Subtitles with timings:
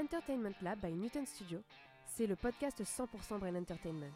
[0.00, 1.58] L'Entertainment Lab by Newton Studio,
[2.06, 4.14] c'est le podcast 100% Brain Entertainment.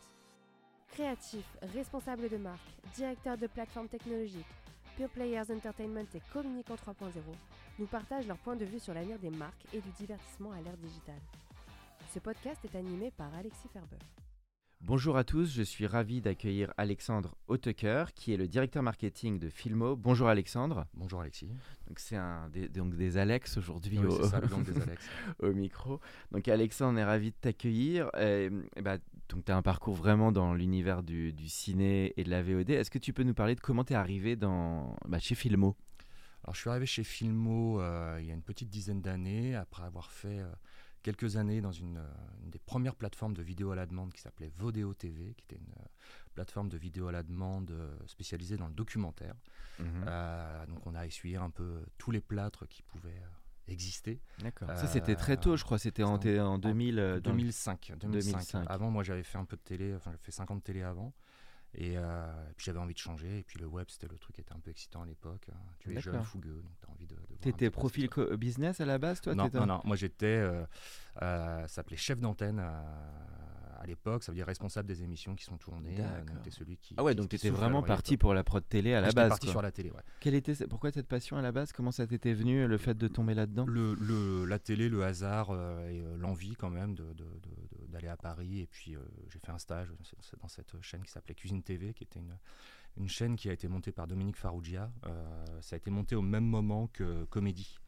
[0.89, 4.47] Créatifs, responsables de marque, directeurs de plateformes technologiques,
[4.97, 7.11] Pure Players Entertainment et Communicant 3.0
[7.79, 10.79] nous partagent leur point de vue sur l'avenir des marques et du divertissement à l'ère
[10.79, 11.21] digitale.
[12.15, 13.99] Ce podcast est animé par Alexis Ferber.
[14.87, 19.49] Bonjour à tous, je suis ravi d'accueillir Alexandre Hautecoeur, qui est le directeur marketing de
[19.49, 19.97] Filmo.
[19.97, 20.87] Bonjour Alexandre.
[20.93, 21.49] Bonjour Alexis.
[21.89, 24.15] Donc c'est un des, donc des Alex aujourd'hui Oui,
[25.39, 26.01] au, micro.
[26.33, 28.11] Donc Alexandre, on est ravi de t'accueillir.
[28.21, 28.99] Et, et bah,
[29.31, 32.69] donc tu as un parcours vraiment dans l'univers du, du ciné et de la VOD.
[32.69, 35.79] Est-ce que tu peux nous parler de comment tu es arrivé dans, bah, chez Filmo?
[36.45, 39.85] Alors je suis arrivé chez Filmo euh, il y a une petite dizaine d'années, après
[39.85, 40.53] avoir fait euh,
[41.05, 44.21] quelques années dans une, euh, une des premières plateformes de vidéo à la demande qui
[44.21, 45.85] s'appelait Vodeo TV, qui était une euh,
[46.35, 49.37] plateforme de vidéo à la demande euh, spécialisée dans le documentaire.
[49.79, 49.87] Mhm.
[50.09, 53.23] Euh, donc on a essuyé un peu tous les plâtres qui pouvaient
[53.69, 54.21] exister.
[54.41, 54.71] D'accord.
[54.71, 55.79] euh, Ça c'était très tôt, je crois.
[55.79, 56.99] C'était en, c'était en, 2000.
[56.99, 58.33] euh, dans le- 2005, 2005.
[58.33, 58.67] 2005.
[58.71, 60.83] Avant, moi, j'avais fait un peu de télé, enfin, j'ai fait 5 ans de télé
[60.83, 61.13] avant.
[61.77, 63.39] Et, euh, et puis j'avais envie de changer.
[63.41, 65.49] Et puis le web, c'était le truc qui était un peu excitant à l'époque.
[65.53, 65.57] hein.
[65.79, 67.17] Tu es jeune, fougueux, donc tu as envie de.
[67.41, 69.35] T'étais profil ce business à la base, toi.
[69.35, 70.27] Non, non, non, moi j'étais.
[70.27, 70.65] Euh,
[71.23, 72.63] euh, ça s'appelait chef d'antenne
[73.85, 74.23] à l'époque.
[74.25, 75.95] Ça veut dire responsable des émissions qui sont tournées.
[75.99, 76.35] euh, D'accord.
[76.35, 76.95] donc t'es celui qui.
[76.97, 79.29] Ah ouais, qui- donc t'étais vraiment parti pour la prod télé à la J'étais base.
[79.31, 79.53] parti quoi.
[79.53, 80.03] sur la télé, ouais.
[80.21, 81.73] Quelle était, pourquoi cette passion à la base?
[81.73, 83.67] Comment ça t'était venu le fait de tomber là-dedans?
[83.67, 87.23] Le, le- la télé, le hasard euh, et euh, l'envie quand même de- de- de-
[87.23, 88.61] de- d'aller à Paris.
[88.61, 89.89] Et puis euh, j'ai fait un stage
[90.41, 92.37] dans cette chaîne qui s'appelait Cuisine TV, qui était une,
[92.97, 94.91] une chaîne qui a été montée par Dominique Farrugia.
[95.61, 97.79] Ça a été monté au même moment que Comédie.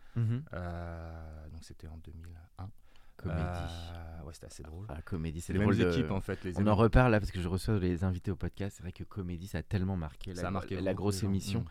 [0.55, 2.71] Euh, donc c'était en 2001.
[3.17, 3.41] Comédie.
[3.41, 4.87] Euh, ouais, c'était assez drôle.
[4.89, 6.43] Ah, comédie, c'est les drôle mêmes de- équipes en fait.
[6.45, 8.77] Les On en reparle là parce que je reçois les invités au podcast.
[8.77, 11.29] C'est vrai que comédie, ça a tellement marqué ça la, a marqué la grosse gens.
[11.29, 11.61] émission.
[11.61, 11.65] Mm.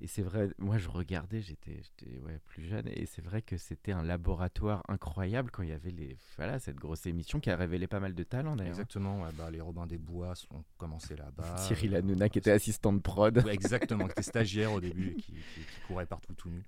[0.00, 1.80] Et c'est vrai, moi je regardais, j'étais
[2.26, 5.92] ouais, plus jeune, et c'est vrai que c'était un laboratoire incroyable quand il y avait
[5.92, 8.72] les, voilà, cette grosse émission qui a révélé pas mal de talents d'ailleurs.
[8.74, 9.22] Exactement.
[9.22, 11.56] ouais, bah, les Robins des Bois ont commencé là-bas.
[11.58, 13.38] Cyril Euh, Hanouna qui était assistante prod.
[13.46, 16.64] Ouais, exactement, qui était stagiaire au début et qui, qui- qui courait partout tout nu.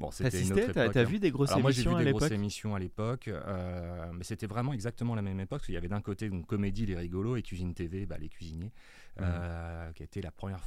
[0.00, 1.04] Bon, c'était une autre T'as hein.
[1.04, 4.10] vu des grosses Alors moi j'ai émissions vu à des grosses émissions à l'époque, euh,
[4.14, 5.58] mais c'était vraiment exactement la même époque.
[5.58, 8.30] parce qu'il y avait d'un côté une comédie les rigolos et Cuisine TV, bah, les
[8.30, 8.72] cuisiniers,
[9.18, 9.24] Mhm.
[9.26, 10.66] euh, qui a été la première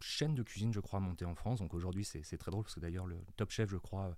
[0.00, 1.60] chaîne de cuisine, je crois, montée en France.
[1.60, 4.14] Donc aujourd'hui c'est très drôle parce que d'ailleurs le Top Chef, je crois,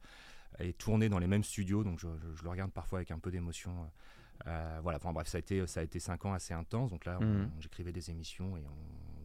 [0.60, 3.12] euh, est tourné dans les mêmes studios, donc je, je- je le regarde parfois avec
[3.12, 3.88] un peu d'émotion.
[4.48, 6.90] euh, voilà, enfin bref, ça a été ça a été cinq ans assez intenses.
[6.90, 7.50] Donc là, Mhm.
[7.60, 9.19] j'écrivais des émissions et on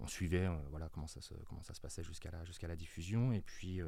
[0.00, 2.76] on suivait euh, voilà comment ça se comment ça se passait jusqu'à la jusqu'à la
[2.76, 3.86] diffusion et puis euh,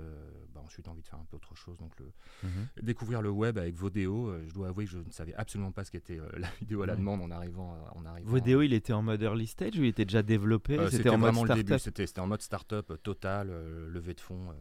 [0.55, 2.07] bah, ensuite envie de faire un peu autre chose donc le
[2.43, 2.69] Mhm.
[2.83, 5.85] découvrir le web avec Vodeo euh, je dois avouer que je ne savais absolument pas
[5.85, 6.99] ce qu'était la vidéo à la Ouais.
[6.99, 10.05] demande en arrivant en arrivant Vodeo, il était en mode early stage ou il était
[10.05, 10.79] déjà développé?
[10.79, 11.85] Euh, C'était en mode vraiment le début startup?
[11.85, 13.49] C'était c'était en mode start-up total
[13.89, 14.53] levée de fonds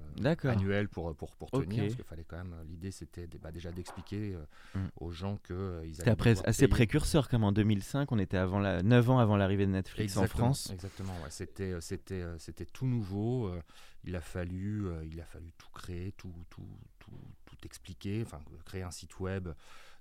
[0.43, 4.35] annuel pour pour pour tenir parce qu'il fallait quand même l'idée c'était bah, déjà d'expliquer
[4.73, 4.87] Mm.
[4.97, 6.67] aux gens que ils C'était après assez payer.
[6.67, 10.27] précurseur comme en 2005, on était avant la 9 ans avant l'arrivée de Netflix en
[10.27, 10.69] France.
[10.71, 11.29] Exactement, ouais.
[11.35, 13.47] C'était, euh, c'était, euh, c'était tout nouveau.
[13.47, 13.61] euh,
[14.03, 16.67] il, a fallu, il a fallu tout créer, tout, tout,
[16.99, 17.11] tout,
[17.45, 19.49] tout expliquer, enfin créer un site web,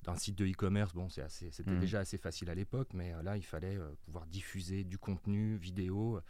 [0.03, 0.93] d'un site de e-commerce.
[0.95, 1.81] Bon, c'est assez, c'était Mhm.
[1.81, 6.21] déjà assez facile à l'époque, mais là, il fallait pouvoir diffuser du contenu vidéo.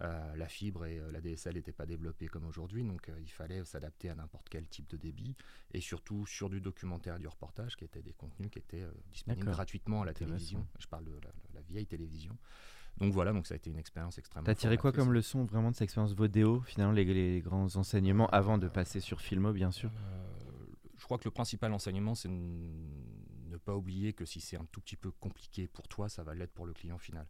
[0.00, 3.28] Euh, la fibre et euh, la DSL n'étaient pas développées comme aujourd'hui, donc euh, il
[3.32, 5.34] fallait s'adapter à n'importe quel type de débit,
[5.74, 9.50] et surtout sur du documentaire et du reportage, qui étaient des contenus qui étaient disponibles
[9.50, 10.64] gratuitement à la télévision.
[10.78, 12.38] Je parle de la, la vieille télévision.
[12.98, 14.44] Donc voilà, donc ça a été une expérience extrêmement.
[14.46, 18.26] T'as tiré quoi comme leçon vraiment de cette expérience Vodeo Finalement, les, les grands enseignements
[18.28, 19.90] avant de passer sur Filmo, bien sûr?
[19.94, 20.26] Euh,
[20.96, 24.80] Je crois que le principal enseignement, c'est ne pas oublier que si c'est un tout
[24.80, 27.26] petit peu compliqué pour toi, ça va l'être pour le client final.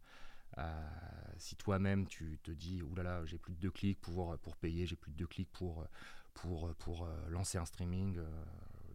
[0.57, 0.89] Euh,
[1.37, 4.95] si toi-même tu te dis, oulala, j'ai plus de deux clics pour, pour payer, j'ai
[4.95, 5.85] plus de deux clics pour,
[6.33, 8.25] pour, pour, euh, lancer un streaming, euh,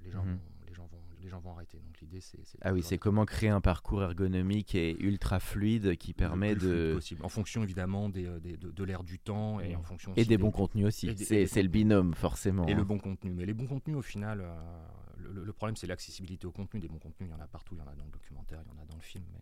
[0.03, 0.39] les, gens Mhm.
[0.75, 1.79] Les, gens vont, les gens vont arrêter.
[1.79, 2.39] Donc l'idée, c'est.
[2.63, 6.95] Ah oui, c'est comment créer un parcours ergonomique et ultra fluide qui permet de.
[6.95, 10.13] possible, en fonction évidemment des, euh, des- de, de l'ère du temps et en fonction
[10.17, 11.15] Et des bons contenus aussi.
[11.17, 12.67] C'est le binôme, forcément.
[12.67, 12.77] Et hein.
[12.77, 13.33] le bon contenu.
[13.33, 14.55] Mais les bons contenus, au final, euh,
[15.33, 16.81] le, problème, c'est l'accessibilité au contenu.
[16.81, 17.75] Des bons contenus, il y en a partout.
[17.75, 19.25] Il y en a dans le documentaire, il y en a dans le film.
[19.33, 19.41] Mais...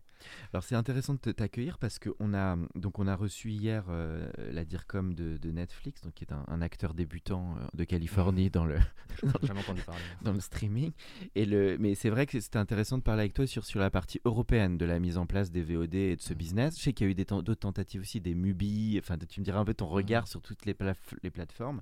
[0.53, 4.65] Alors c'est intéressant de t'accueillir parce qu'on a donc on a reçu hier euh, la
[4.65, 8.65] DIRCOM de, de Netflix, donc qui est un, un acteur débutant euh, de Californie dans
[8.65, 8.79] le
[10.23, 10.93] dans le streaming.
[11.35, 13.91] Et le, mais c'est vrai que c'était intéressant de parler avec toi sur, sur la
[13.91, 16.39] partie européenne de la mise en place des VOD et de ce Mhm.
[16.39, 16.79] business.
[16.79, 18.99] Je sais qu'il y a eu d'autres tentatives aussi, des Mubi.
[18.99, 20.27] Enfin, tu me diras un peu ton regard Mhm.
[20.29, 21.81] sur toutes les, plaf- les plateformes.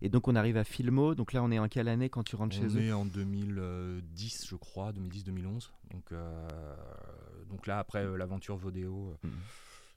[0.00, 1.14] Et donc, on arrive à Filmo.
[1.14, 2.82] Donc là, on est en quelle année quand tu rentres On chez eux?
[2.82, 3.04] est en
[3.46, 5.70] 2010, je crois, 2010-2011.
[5.90, 6.48] Donc, euh,
[7.48, 9.40] donc là, après euh, l'aventure Vodéo, euh, Mhm.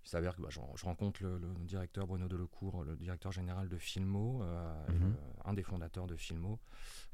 [0.05, 3.67] il s'avère que bah, je, je rencontre le, le directeur Bruno Delecourt, le directeur général
[3.69, 4.43] de Filmo,
[4.87, 5.13] le-
[5.45, 6.59] un des fondateurs de Filmo.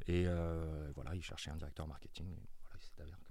[0.07, 0.25] Et
[0.95, 2.27] voilà, il cherchait un directeur marketing.
[2.31, 2.39] Et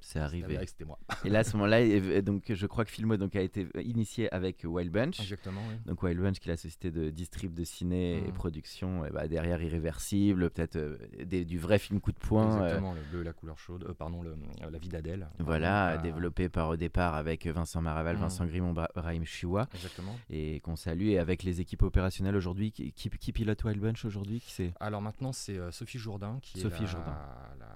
[0.03, 0.59] C'est arrivé.
[0.67, 0.99] c'était moi.
[1.25, 4.63] Et là, à ce moment-là, donc, je crois que Filmo donc, a été initié avec
[4.65, 5.21] Wild Bunch.
[5.21, 5.75] Exactement, oui.
[5.87, 8.33] Donc Wild Bunch, qui est la société de distrib de ciné et Mhm.
[8.33, 10.97] production, et bah, derrière Irréversible, peut-être euh,
[11.45, 12.61] du vrai film coup de poing.
[12.61, 13.85] euh, Exactement, le bleu la couleur chaude.
[13.89, 14.35] euh, pardon, le,
[14.71, 15.29] la vie d'Adèle.
[15.39, 18.23] Voilà, développé par au départ avec Vincent Maraval, Mhm.
[18.23, 20.17] Vincent Grimond, Bra- Brahim Chiwa, Exactement.
[20.31, 24.05] et qu'on salue, et avec les équipes opérationnelles aujourd'hui, qui, qui, qui pilote Wild Bunch
[24.05, 24.73] aujourd'hui qui c'est?
[24.81, 27.19] Alors maintenant, c'est Sophie Jourdain qui Sophie est la, Jourdain.
[27.59, 27.70] la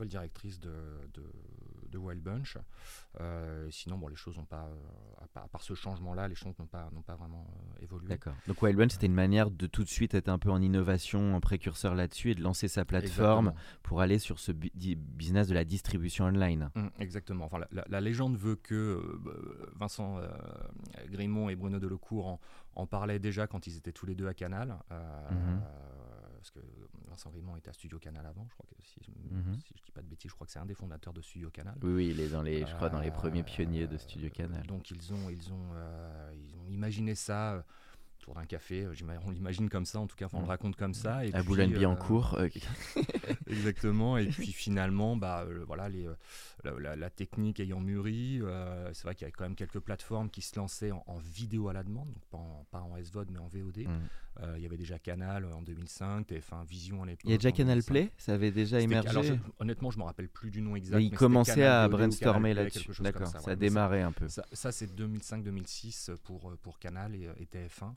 [0.00, 0.72] nouvelle directrice de,
[1.14, 1.22] de,
[1.90, 2.56] de Wild Bunch.
[3.20, 6.66] Euh, sinon, bon, les choses n'ont pas, euh, à, part, ce changement-là, les choses n'ont
[6.66, 8.08] pas, pas vraiment euh, évolué.
[8.08, 8.34] D'accord.
[8.46, 11.34] Donc Wild Bunch, c'était une manière de tout de suite être un peu en innovation,
[11.34, 13.78] en précurseur là-dessus, et de lancer sa plateforme Exactement.
[13.82, 16.70] pour aller sur ce business de la distribution online.
[16.74, 17.44] Mm, exactement.
[17.44, 19.32] Enfin, la, la- la légende veut que bah,
[19.78, 20.18] Vincent
[21.10, 22.40] Grimond et Bruno Delecourt en,
[22.74, 24.76] en parlaient déjà quand ils étaient tous les deux à Canal.
[24.90, 25.60] Mhm.
[26.36, 26.60] Parce que
[27.10, 29.58] Vincent Grimond était à Studio Canal avant, je crois que si, je- Mhm.
[29.66, 31.50] si je dis pas de bêtises, je crois que c'est un des fondateurs de Studio
[31.50, 31.74] Canal.
[31.82, 34.30] Oui, oui, il est dans les, je crois, dans les Euh, premiers pionniers de Studio
[34.30, 34.64] Canal.
[34.66, 37.62] Donc ils ont, ils ont, euh, ils ont imaginé ça euh,
[38.20, 38.84] autour d'un café.
[38.84, 38.94] euh,
[39.26, 40.44] On l'imagine comme ça, en tout cas, enfin, on Mm.
[40.44, 41.24] le raconte comme ça.
[41.26, 42.34] Et à Boulogne-Billancourt.
[42.34, 42.94] euh, euh,
[43.46, 44.16] exactement.
[44.18, 46.14] Et puis finalement, bah, euh, voilà, les, euh,
[46.64, 49.80] la, la- la technique ayant mûri, euh, c'est vrai qu'il y a quand même quelques
[49.80, 52.96] plateformes qui se lançaient en, en vidéo à la demande, donc pas en, pas en
[52.96, 53.86] SVOD mais en VOD.
[53.88, 54.00] mm.
[54.38, 57.22] Euh, il y avait déjà Canal en 2005, TF1 Vision à l'époque.
[57.24, 57.88] Il y a déjà Canal 2005.
[57.92, 59.08] Play, ça avait déjà émergé.
[59.08, 60.96] alors, je- honnêtement, je me rappelle plus du nom exact.
[60.96, 62.90] Mais il commençait à brainstormer là-dessus.
[63.02, 64.28] D'accord, ça, ça, a démarré un peu.
[64.28, 67.94] Ça, ça, c'est 2005-2006 pour, euh, pour Canal et, et TF1.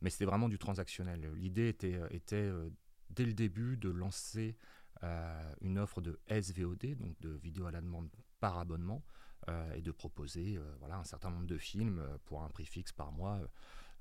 [0.00, 1.28] Mais c'était vraiment du transactionnel.
[1.36, 2.70] L'idée était, euh, était euh,
[3.10, 4.56] dès le début de lancer
[5.02, 8.08] euh, une offre de SVOD, donc de vidéo à la demande
[8.40, 9.02] par abonnement,
[9.48, 12.64] euh, et de proposer euh, voilà, un certain nombre de films euh, pour un prix
[12.64, 13.40] fixe par mois.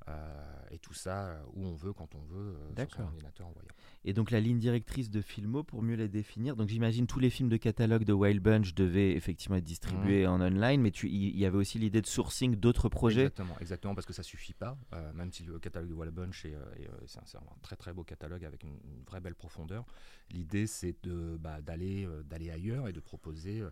[0.07, 3.47] Euh, et tout ça euh, où on veut, quand on veut, euh, sur son ordinateur
[3.47, 3.69] en voyant.
[4.05, 7.29] Et donc la ligne directrice de Filmo, pour mieux la définir, donc j'imagine tous les
[7.29, 11.45] films de catalogue de Wild Bunch devaient effectivement être distribués en online, mais il y
[11.45, 13.21] avait aussi l'idée de sourcing d'autres projets.
[13.21, 16.45] Exactement, exactement, parce que ça suffit pas, euh, même si le catalogue de Wall Bunch
[16.45, 19.85] est, est, c'est un, très très beau catalogue avec une, une vraie belle profondeur.
[20.31, 23.63] L'idée c'est de bah, d'aller d'aller ailleurs et de proposer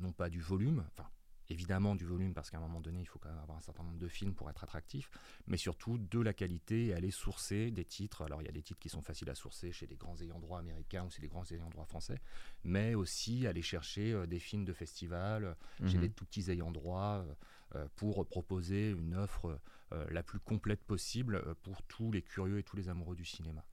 [0.00, 1.08] non pas du volume, enfin
[1.48, 3.82] évidemment du volume parce qu'à un moment donné il faut quand même avoir un certain
[3.82, 5.10] nombre de films pour être attractif,
[5.46, 8.22] mais surtout de la qualité et aller sourcer des titres.
[8.22, 10.38] Alors il y a des titres qui sont faciles à sourcer chez des grands ayants
[10.40, 12.20] droit américains ou chez des grands ayants droit français,
[12.64, 15.56] mais aussi aller chercher euh, des films de festival,
[15.86, 16.00] chez Mhm.
[16.00, 17.34] des tout petits ayants droit euh,
[17.76, 19.58] euh, pour proposer une offre
[19.92, 23.24] euh, la plus complète possible euh, pour tous les curieux et tous les amoureux du
[23.24, 23.64] cinéma.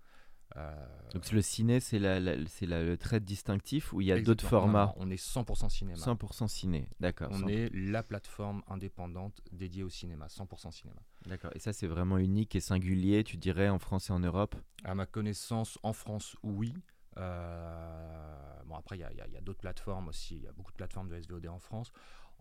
[0.56, 4.48] Euh, Donc le ciné, c'est la, la- le trait distinctif où il y a d'autres
[4.48, 4.94] formats?
[4.98, 5.98] on est 100% cinéma.
[5.98, 7.30] 100% ciné, d'accord.
[7.32, 7.50] On 100%.
[7.50, 11.00] est la plateforme indépendante dédiée au cinéma, 100% cinéma.
[11.26, 11.52] D'accord.
[11.56, 14.56] Et ça, c'est vraiment unique et singulier, tu dirais, en France et en Europe?
[14.84, 16.74] À ma connaissance, en France, oui.
[17.18, 20.36] Euh, bon, après, il y a, d'autres plateformes aussi.
[20.36, 21.92] Il y a beaucoup de plateformes de SVOD en France.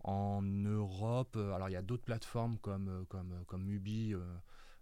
[0.03, 4.19] En Europe, euh, alors il y a d'autres plateformes comme, comme, comme Mubi, euh,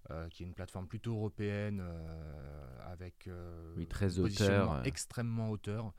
[0.09, 4.83] euh, qui est une plateforme plutôt européenne euh, avec euh, Oui, très un auteur, euh.
[4.83, 5.93] extrêmement auteur,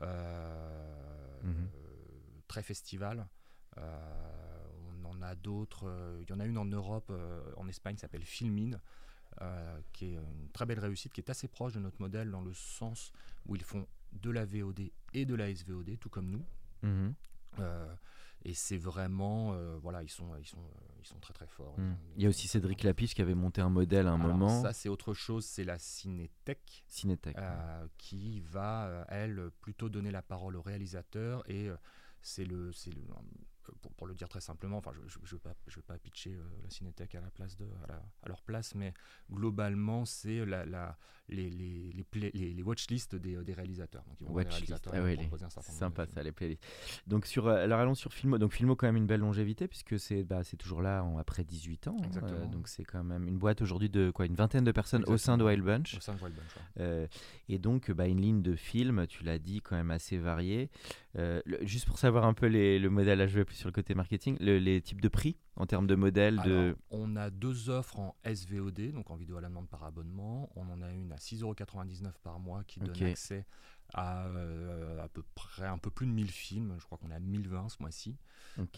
[0.00, 0.06] Mhm.
[0.08, 1.68] euh,
[2.48, 3.26] très festival.
[3.76, 6.18] On en a d'autres.
[6.22, 7.12] Il y en a une en Europe,
[7.56, 8.78] en Espagne, qui s'appelle Filmin,
[9.92, 12.52] qui est une très belle réussite, qui est assez proche de notre modèle dans le
[12.54, 13.12] sens
[13.46, 16.44] où ils font de la VOD et de la SVOD, tout comme nous.
[16.82, 17.14] Mhm.
[18.44, 21.78] Et c'est vraiment, euh, voilà, ils sont, ils sont, euh, ils sont très très forts.
[21.78, 24.36] Ont- Il y a aussi Cédric Lapiche qui avait monté un modèle à un Alors,
[24.36, 24.62] moment.
[24.62, 26.84] Ça, c'est autre chose, c'est la Cinétech.
[26.88, 27.36] Cinétech.
[27.38, 31.70] euh, qui va, elle, plutôt donner la parole au réalisateur et
[32.20, 33.02] c'est le, c'est le
[33.80, 36.34] pour, pour le dire très simplement, enfin, je ne je, vais je vais pas pitcher
[36.34, 38.92] euh, la Cinétech à, la place de, à, la- à leur place, mais
[39.30, 40.98] globalement, c'est la, la,
[41.32, 44.04] les, les, les, play- les, les watchlists des, des réalisateurs.
[44.06, 46.62] Donc, ils vont réalisateurs Ah ouais, les- un Sympa ça, les playlists.
[47.06, 48.38] Donc sur, euh, alors allons sur Filmo.
[48.38, 51.88] Donc Filmo quand même une belle longévité puisque c'est bah, toujours là en- après 18
[51.88, 51.96] ans.
[52.02, 52.20] hein.
[52.24, 55.16] Euh, donc c'est quand même une boîte aujourd'hui de quoi une vingtaine de personnes au
[55.16, 55.42] sein de.
[55.44, 55.96] Wild Bunch.
[55.96, 56.62] Au sein de Wild Bunch, ouais.
[56.82, 57.06] Euh,
[57.48, 60.70] et donc bah, une ligne de films, tu l'as dit, quand même assez variée.
[61.18, 63.72] Euh, le- juste pour savoir un peu les, le modèle à jouer plus sur le
[63.72, 66.74] côté marketing, le- les types de prix en termes de modèles de...
[66.90, 70.50] On a deux offres en SVOD, donc en vidéo à la demande par abonnement.
[70.56, 73.46] On en a une à 6,99€ par mois qui donne accès
[73.94, 76.74] à euh, à peu près un peu plus de 1000 films.
[76.78, 78.16] Je crois qu'on a 1020 ce mois-ci.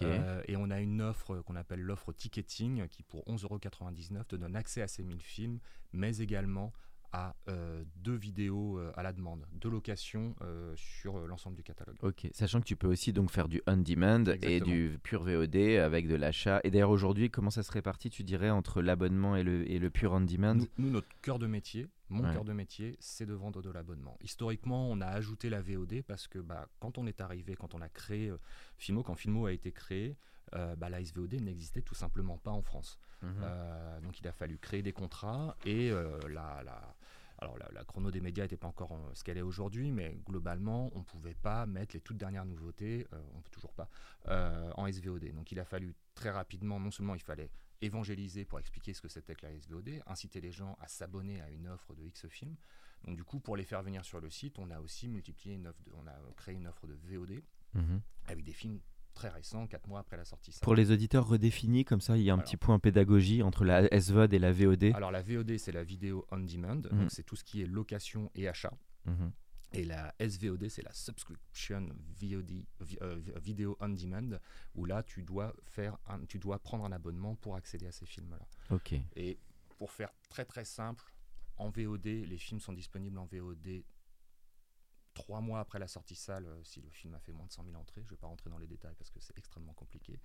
[0.03, 4.57] Euh, et on a une offre qu'on appelle l'offre ticketing qui pour 11,99€ te donne
[4.57, 5.59] accès à ces 1000 films,
[5.93, 6.73] mais également
[7.15, 11.97] à euh, deux vidéos euh, à la demande, deux locations euh, sur l'ensemble du catalogue.
[12.03, 16.09] Ok, sachant que tu peux aussi donc faire du on-demand et du pur VOD avec
[16.09, 16.61] de l'achat.
[16.65, 19.91] Et d'ailleurs aujourd'hui, comment ça se répartit, tu dirais, entre l'abonnement et le, et le
[19.91, 22.33] pur on-demand Nous, nous, notre cœur de métier, mon Ouais.
[22.33, 24.19] cœur de métier, c'est de vendre de l'abonnement.
[24.21, 27.81] Historiquement, on a ajouté la VOD parce que bah, quand on est arrivé, quand on
[27.81, 28.33] a créé
[28.77, 30.17] Filmo, quand Filmo a été créé,
[30.57, 32.99] euh, bah, la SVOD n'existait tout simplement pas en France.
[33.23, 33.31] Mhm.
[33.43, 36.95] Euh, donc il a fallu créer des contrats et euh, la, la-
[37.45, 40.19] alors la, la chrono des médias n'était pas encore euh, ce qu'elle est aujourd'hui, mais
[40.27, 43.73] globalement on ne pouvait pas mettre les toutes dernières nouveautés, euh, on ne peut toujours
[43.75, 43.89] pas,
[44.29, 45.33] euh, en SVOD.
[45.33, 49.09] Donc il a fallu très rapidement, non seulement il fallait évangéliser pour expliquer ce que
[49.09, 52.57] c'était que la SVOD, inciter les gens à s'abonner à une offre de X films.
[53.05, 55.67] Donc du coup pour les faire venir sur le site, on a aussi multiplié une
[55.67, 57.43] offre, de- on a créé une offre de VOD
[57.75, 58.01] Mhm.
[58.27, 58.81] avec des films
[59.15, 60.53] très récents, 4 mois après la sortie.
[60.53, 62.45] Ça Pour les auditeurs redéfinis, comme ça, il y a un Alors.
[62.45, 64.93] petit point pédagogie entre la SVOD et la VOD.
[64.95, 67.01] Alors la VOD, c'est la vidéo on demand, Mhm.
[67.01, 68.73] donc c'est tout ce qui est location et achat.
[69.07, 69.33] Mhm.
[69.77, 71.89] Et la SVOD, c'est la subscription
[72.21, 72.65] VOD,
[73.03, 74.39] euh, vi- vidéo on demand,
[74.75, 78.07] où là tu dois faire, un- tu dois prendre un abonnement pour accéder à ces
[78.07, 78.39] films-là.
[78.71, 78.95] Ok.
[79.17, 79.39] Et
[79.79, 81.05] pour faire très très simple,
[81.57, 83.85] en VOD, les films sont disponibles en VOD
[85.15, 87.65] trois mois après la sortie salle, euh, si le film a fait moins de 100
[87.65, 88.03] 000 entrées.
[88.03, 90.19] Je ne vais pas rentrer dans les détails parce que c'est extrêmement compliqué.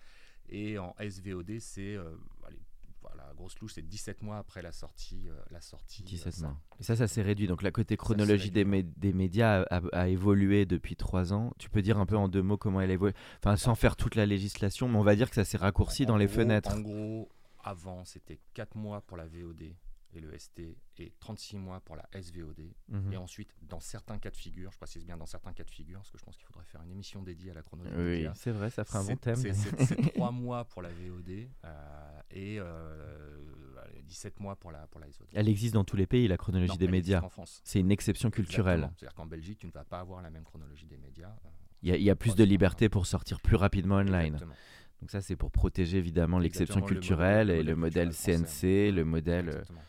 [0.50, 2.16] Et en SVOD, c'est, euh,
[2.46, 2.60] allez,
[3.02, 5.30] voilà, grosse louche, c'est 17 mois après la sortie.
[5.30, 6.44] euh, la sortie euh, 17 salle.
[6.50, 6.58] mois.
[6.80, 7.48] Et ça, ça s'est réduit.
[7.48, 11.54] Donc la côté chronologie des, mé- des médias a, a- a évolué depuis trois ans.
[11.60, 14.16] Tu peux dire un peu en deux mots comment elle évolue Enfin, sans faire toute
[14.16, 16.72] la législation, mais on va dire que ça s'est raccourci En dans les fenêtres.
[16.74, 17.30] En gros,
[17.64, 19.76] avant, c'était 4 mois pour la VOD
[20.14, 20.62] et le ST
[20.98, 22.72] et 36 mois pour la SVOD.
[22.88, 23.14] Mhm.
[23.14, 26.00] Et ensuite, dans certains cas de figure, je précise bien dans certains cas de figure,
[26.00, 27.96] parce que je pense qu'il faudrait faire une émission dédiée à la chronologie.
[27.96, 29.36] des Oui, c'est vrai, ça fera un bon thème.
[29.36, 33.38] C'est c'est- c'est 3 mois pour la VOD euh, et euh,
[33.86, 35.28] allez, 17 mois pour la, pour la SVOD.
[35.34, 37.22] Elle existe dans tous les pays, la chronologie Non, des médias.
[37.30, 37.62] France.
[37.64, 38.90] C'est une exception culturelle.
[38.98, 41.30] C'est-à-dire qu'en Belgique, tu ne vas pas avoir la même chronologie des médias.
[41.46, 41.50] euh,
[41.84, 44.34] Il y, a- il y a plus de liberté pour sortir plus rapidement online.
[44.34, 44.56] exactement.
[45.02, 48.44] Donc ça, c'est pour protéger évidemment l'exception le culturelle modèle- et le le modèle CNC,
[48.44, 48.92] français.
[48.92, 49.82] le modèle Exactement.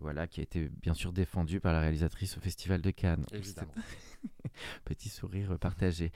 [0.00, 3.24] Voilà qui a été bien sûr défendu par la réalisatrice au Festival de Cannes.
[3.32, 3.72] Évidemment.
[4.84, 6.12] Petit sourire partagé.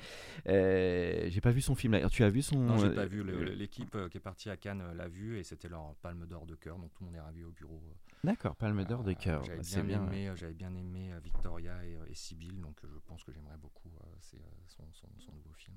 [0.48, 1.92] Euh, J'ai pas vu son film.
[1.92, 2.10] d'ailleurs.
[2.10, 3.20] Tu as vu son Non, j'ai pas vu.
[3.20, 6.26] Euh, L'équipe euh, qui est partie à Cannes euh, l'a vu et c'était leur palme
[6.26, 6.78] d'or de cœur.
[6.78, 7.80] Donc tout le monde est ravi au bureau.
[8.24, 9.42] D'accord, Palme d'or de Euh, cœur.
[9.44, 10.06] J'avais bien, bien.
[10.06, 13.56] aimé, euh, j'avais bien aimé euh, Victoria et, et Sibyl, donc je pense que j'aimerais
[13.56, 14.38] beaucoup c'est,
[14.68, 15.76] son, son- son nouveau film.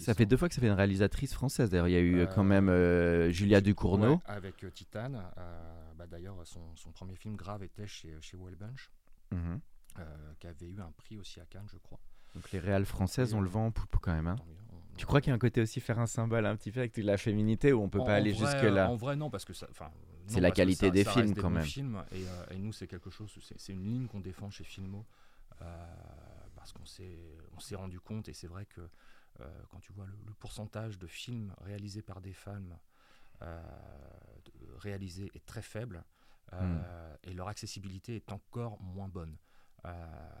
[0.00, 1.68] Ça fait deux fois que ça fait une réalisatrice française.
[1.68, 4.14] D'ailleurs, il y a eu euh, quand même euh, Julia Ducournau.
[4.14, 5.22] Ouais, avec euh, Titane.
[5.98, 8.90] bah, D'ailleurs, son, son premier film grave était chez, chez Wellbunch,
[9.34, 12.00] euh, qui avait eu un prix aussi à Cannes, je crois.
[12.34, 14.28] Donc les réales françaises, on le vend en poupe quand même.
[14.28, 14.36] hein.
[14.72, 16.80] On- Tu crois qu'il y a un côté aussi faire un symbole un petit peu
[16.80, 19.44] avec la féminité où on peut pas aller vrai, jusque là En vrai, non, parce
[19.44, 19.68] que ça.
[20.28, 21.64] C'est la qualité ça- des ça films, des quand même.
[21.64, 23.32] films, et, euh, et nous, c'est quelque chose.
[23.56, 25.04] C'est une ligne qu'on défend chez Filmo.
[25.62, 25.86] euh,
[26.54, 28.80] parce qu'on s'est rendu compte, et c'est vrai que
[29.40, 32.76] euh, quand tu vois le, le pourcentage de films réalisés par des femmes
[34.78, 36.04] réalisés est très faible,
[36.52, 36.78] Hmm.
[37.24, 39.36] et leur accessibilité est encore moins bonne.
[39.84, 39.90] Euh,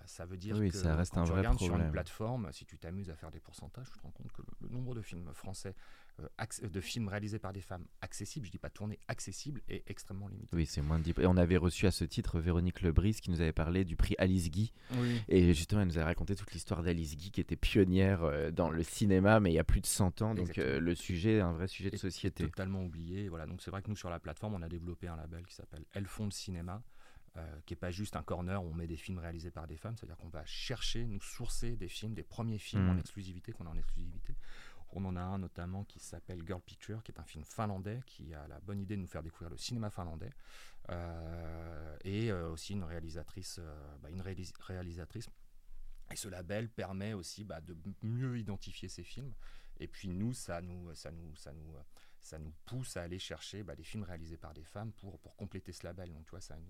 [0.06, 2.50] ça veut dire Oui, que ça reste quand un tu vrai regardes sur une plateforme,
[2.52, 4.94] si tu t'amuses à faire des pourcentages, tu te rends compte que le, le nombre
[4.94, 5.74] de films français,
[6.20, 10.28] euh, de films réalisés par des femmes accessibles, je dis pas tournés, accessibles, est extrêmement
[10.28, 10.56] limité.
[10.56, 11.14] Oui, c'est moins de 10.
[11.20, 14.14] Et on avait reçu à ce titre Véronique Lebris qui nous avait parlé du prix
[14.18, 14.72] Alice Guy.
[14.94, 15.20] Oui.
[15.28, 18.70] Et justement, elle nous a raconté toute l'histoire d'Alice Guy qui était pionnière euh, dans
[18.70, 20.34] le cinéma, mais il y a plus de 100 ans.
[20.34, 22.44] Donc euh, le sujet est un vrai sujet de société.
[22.44, 23.28] Totalement oublié.
[23.28, 23.46] Voilà.
[23.46, 25.84] Donc c'est vrai que nous, sur la plateforme, on a développé un label qui s'appelle
[25.92, 26.82] Elles font le cinéma.
[27.36, 29.76] Euh, qui n'est pas juste un corner où on met des films réalisés par des
[29.76, 32.98] femmes, c'est-à-dire qu'on va chercher, nous sourcer des films, des premiers films en Mm.
[33.00, 34.34] exclusivité qu'on a en exclusivité.
[34.92, 38.32] On en a un notamment qui s'appelle Girl Picture, qui est un film finlandais qui
[38.34, 40.30] a la bonne idée de nous faire découvrir le cinéma finlandais.
[40.90, 43.60] Euh, et euh, aussi une réalisatrice,
[44.00, 45.28] bah, une réalis- réalisatrice.
[46.12, 49.32] Et ce label permet aussi bah, de mieux identifier ces films.
[49.80, 51.74] Et puis nous, ça nous, ça nous, ça nous,
[52.26, 55.36] ça nous pousse à aller chercher bah, des films réalisés par des femmes pour, pour
[55.36, 56.12] compléter ce label.
[56.12, 56.60] Donc tu vois, c'est un,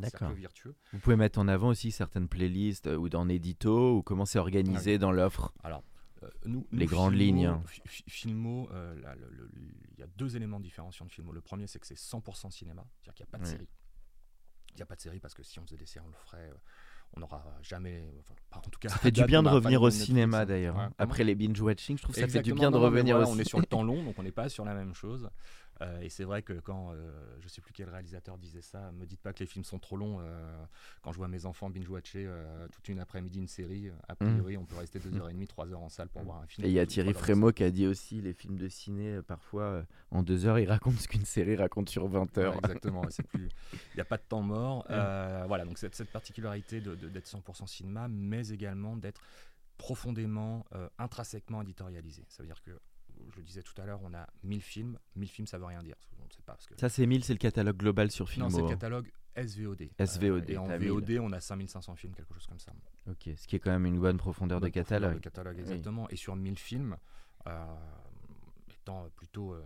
[0.00, 0.74] cercle virtueux.
[0.92, 4.38] Vous pouvez mettre en avant aussi certaines playlists euh, ou dans édito ou comment c'est
[4.38, 5.52] organisé dans l'offre.
[5.62, 5.84] Alors,
[6.22, 7.62] euh, nous, Les nous, grandes Filmo- lignes, hein.
[7.66, 8.94] Fi- Fi- Filmo, euh,
[9.92, 11.32] il y a deux éléments différenciants de Filmo.
[11.32, 13.68] Le premier, c'est que c'est 100% cinéma, c'est-à-dire qu'il n'y a pas de série.
[14.70, 16.16] Il n'y a pas de série parce que si on faisait des séries, on le
[16.16, 16.50] ferait.
[17.16, 18.04] On n'aura jamais.
[18.20, 20.76] Enfin, pas- en tout cas, Ça fait du bien de revenir au cinéma d'ailleurs.
[20.76, 20.92] Ouais, hein.
[20.98, 23.38] Après les binge-watching, je trouve que ça fait du bien de non, revenir voilà, aussi.
[23.38, 25.28] On est sur le temps long, donc on n'est pas sur la même chose.
[25.80, 29.06] Euh, et c'est vrai que quand, euh, je sais plus quel réalisateur disait ça, me
[29.06, 30.18] dites pas que les films sont trop longs.
[30.20, 30.64] euh,
[31.02, 34.64] quand je vois mes enfants binge-watcher euh, toute une après-midi une série, a priori, on
[34.66, 36.64] peut rester 2h30, 3h en salle pour voir un film.
[36.66, 39.20] Et il y a Thierry de Frémaux qui a dit aussi les films de ciné,
[39.22, 42.52] parfois en deux heures, ils racontent ce qu'une série raconte sur 20 heures.
[42.52, 43.02] Ouais, exactement,
[43.34, 43.48] il
[43.96, 44.86] n'y a pas de temps mort.
[44.94, 49.20] Euh, voilà, donc cette, cette particularité de- de- d'être 100% cinéma, mais également d'être
[49.76, 52.24] profondément, euh, intrinsèquement éditorialisé.
[52.28, 52.70] Ça veut dire que,
[53.30, 54.98] je le disais tout à l'heure, on a 1000 films.
[55.16, 55.96] 1000 films, ça veut rien dire.
[56.20, 56.74] On ne sait pas parce que.
[56.78, 58.48] Ça, c'est 1000, c'est le catalogue global sur Filmo.
[58.48, 58.70] non, c'est le hein.
[58.70, 59.88] catalogue SVOD.
[59.98, 60.88] SVOD, et en t'as 1000.
[60.90, 62.72] VOD, on a 5500 films, quelque chose comme ça.
[63.10, 65.14] Ok, ce qui est quand même une bonne profondeur de profondeur catalogue.
[65.14, 65.62] de catalogue, Oui.
[65.62, 66.08] exactement.
[66.10, 66.96] Et sur 1000 films,
[67.46, 67.64] euh,
[68.70, 69.60] étant plutôt euh,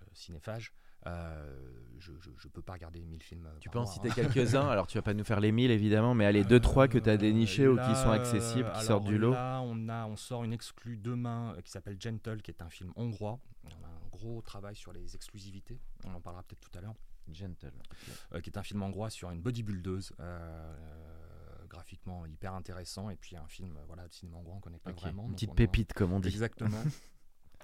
[0.00, 3.48] euh, cinéphage, euh, je ne peux pas regarder 1000 films.
[3.60, 4.14] Tu par peux en mois, citer hein.
[4.14, 7.08] quelques-uns, alors tu vas pas nous faire les 1000 évidemment, mais allez, 2-3 que tu
[7.08, 9.32] as Euh, dénichés ou qui sont accessibles, qui sortent du lot.
[9.32, 12.70] Là, on, a, on sort une exclue demain euh, qui s'appelle Gentle, qui est un
[12.70, 13.38] film hongrois.
[13.64, 15.78] On a un gros travail sur les exclusivités.
[16.04, 16.94] On en parlera peut-être tout à l'heure.
[17.32, 17.72] Gentle.
[18.34, 20.12] Euh, qui est un film hongrois sur une bodybuildeuse.
[20.18, 20.74] euh,
[21.68, 23.08] graphiquement hyper intéressant.
[23.10, 25.26] Et puis un film euh, voilà, de cinéma hongrois, on connaît pas Ok, vraiment.
[25.26, 26.28] Une petite pépite, comme on dit.
[26.28, 26.82] Exactement.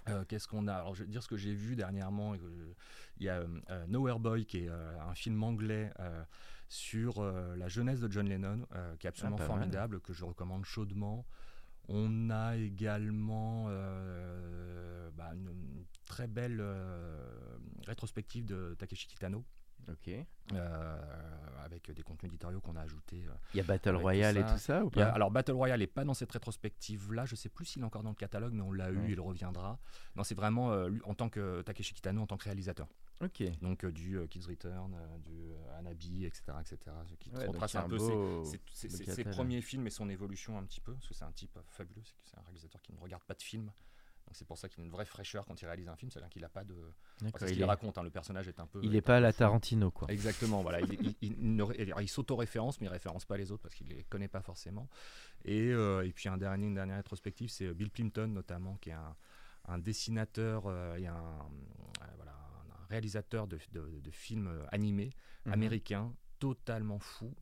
[0.08, 0.74] Euh, Qu'est-ce qu'on a?
[0.74, 2.34] Alors, je vais dire ce que j'ai vu dernièrement.
[2.34, 5.92] Il y a euh, euh, Nowhere Boy, qui est euh, un film anglais
[6.68, 8.66] sur la jeunesse de John Lennon,
[8.98, 9.46] qui est absolument Ah, mal.
[9.48, 11.24] formidable, que je recommande chaudement.
[11.88, 13.64] On a également
[15.16, 16.62] bah, une, une très belle
[17.86, 19.44] rétrospective de Takeshi Kitano,
[19.90, 20.06] Ok.
[20.06, 20.98] Il euh,
[21.64, 23.24] avec des contenus éditoriaux qu'on a ajoutés.
[23.28, 25.86] euh, y a Battle Royale et tout ça ou il a- alors Battle Royale n'est
[25.86, 27.24] pas dans cette rétrospective-là.
[27.26, 29.10] Je sais plus s'il est encore dans le catalogue, mais on l'a eu, Ouais.
[29.12, 29.78] il reviendra.
[30.16, 32.88] Non, c'est vraiment euh, lui, en tant que Takeshi Kitano en tant que réalisateur.
[33.22, 33.42] Ok.
[33.60, 36.78] Donc euh, du Kids Return, du Anabi, etc., etc.
[37.18, 37.98] Qui Ouais, retrace un un peu
[38.72, 42.02] ses- premiers films et son évolution un petit peu, parce que c'est un type fabuleux.
[42.24, 43.70] C'est un réalisateur qui ne regarde pas de films.
[44.28, 46.28] Donc c'est pour ça qu'il a une vraie fraîcheur quand il réalise un film, c'est-à-dire
[46.28, 46.74] qu'il n'a pas de.
[46.74, 48.78] Enfin, c'est ce qu'il est- raconte, hein, le personnage est un peu.
[48.82, 49.32] Il est n'est pas à la.
[49.32, 50.06] Tarantino, quoi.
[50.12, 50.82] Exactement, voilà.
[50.82, 54.42] Il, il- ne s'auto-référence, mais il référence pas les autres parce qu'il les connaît pas
[54.42, 54.86] forcément.
[55.46, 58.90] Et, euh, et puis un dernier, une dernière rétrospective, c'est euh, Bill Plimpton notamment, qui
[58.90, 59.16] est un,
[59.66, 65.14] un dessinateur euh, et un, euh, voilà, un réalisateur de, de- de films animés
[65.46, 65.52] Mhm.
[65.54, 67.34] américains, totalement fou,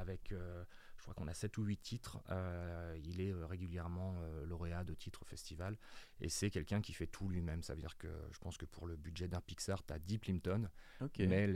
[0.00, 0.32] avec,
[1.02, 2.20] je crois qu'on a 7 ou 8 titres.
[2.30, 5.76] Euh, il est euh, régulièrement euh, lauréat de titres festival.
[6.20, 7.64] Et c'est quelqu'un qui fait tout lui-même.
[7.64, 10.18] Ça veut dire que je pense que pour le budget d'un Pixar, tu as 10
[10.18, 10.68] Plimpton.
[11.18, 11.48] Mais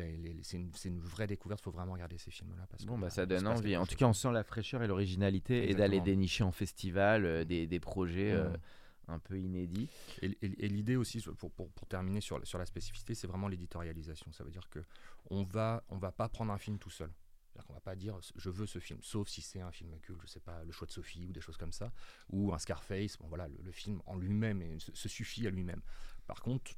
[0.43, 2.67] c'est une, vraie découverte, il faut vraiment regarder ces films-là.
[2.87, 3.77] Bon, bah, euh, ça donne envie.
[3.77, 7.45] En tout cas, on sent la fraîcheur et l'originalité et d'aller dénicher en festival euh,
[7.45, 8.53] des, des projets Ouais.
[9.07, 9.89] un peu inédits.
[10.23, 13.47] Et, et- et l'idée aussi, pour, pour- pour terminer sur, sur la spécificité, c'est vraiment
[13.47, 14.33] l'éditorialisation.
[14.33, 14.81] Ça veut dire que
[15.31, 17.13] on va, on va pas prendre un film tout seul.
[17.57, 20.21] C'est-à-dire qu'on va pas dire je veux ce film, sauf si c'est un film culte,
[20.23, 21.91] je sais pas, Le choix de Sophie ou des choses comme ça,
[22.29, 23.17] ou un Scarface.
[23.17, 25.81] Bon voilà, le, film en lui-même se, suffit à lui-même.
[26.27, 26.73] Par contre,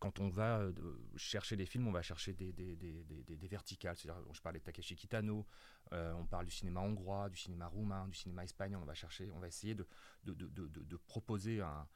[0.00, 0.72] quand on va euh,
[1.16, 3.96] chercher des films, on va chercher des, des, des, des- des- verticales.
[3.96, 5.46] C'est-à-dire, je parlais de Takeshi Kitano,
[5.92, 8.80] euh, on parle du cinéma hongrois, du cinéma roumain, du cinéma espagnol.
[8.82, 9.86] On va chercher, on va essayer de,
[10.24, 11.86] de, de, de- proposer un-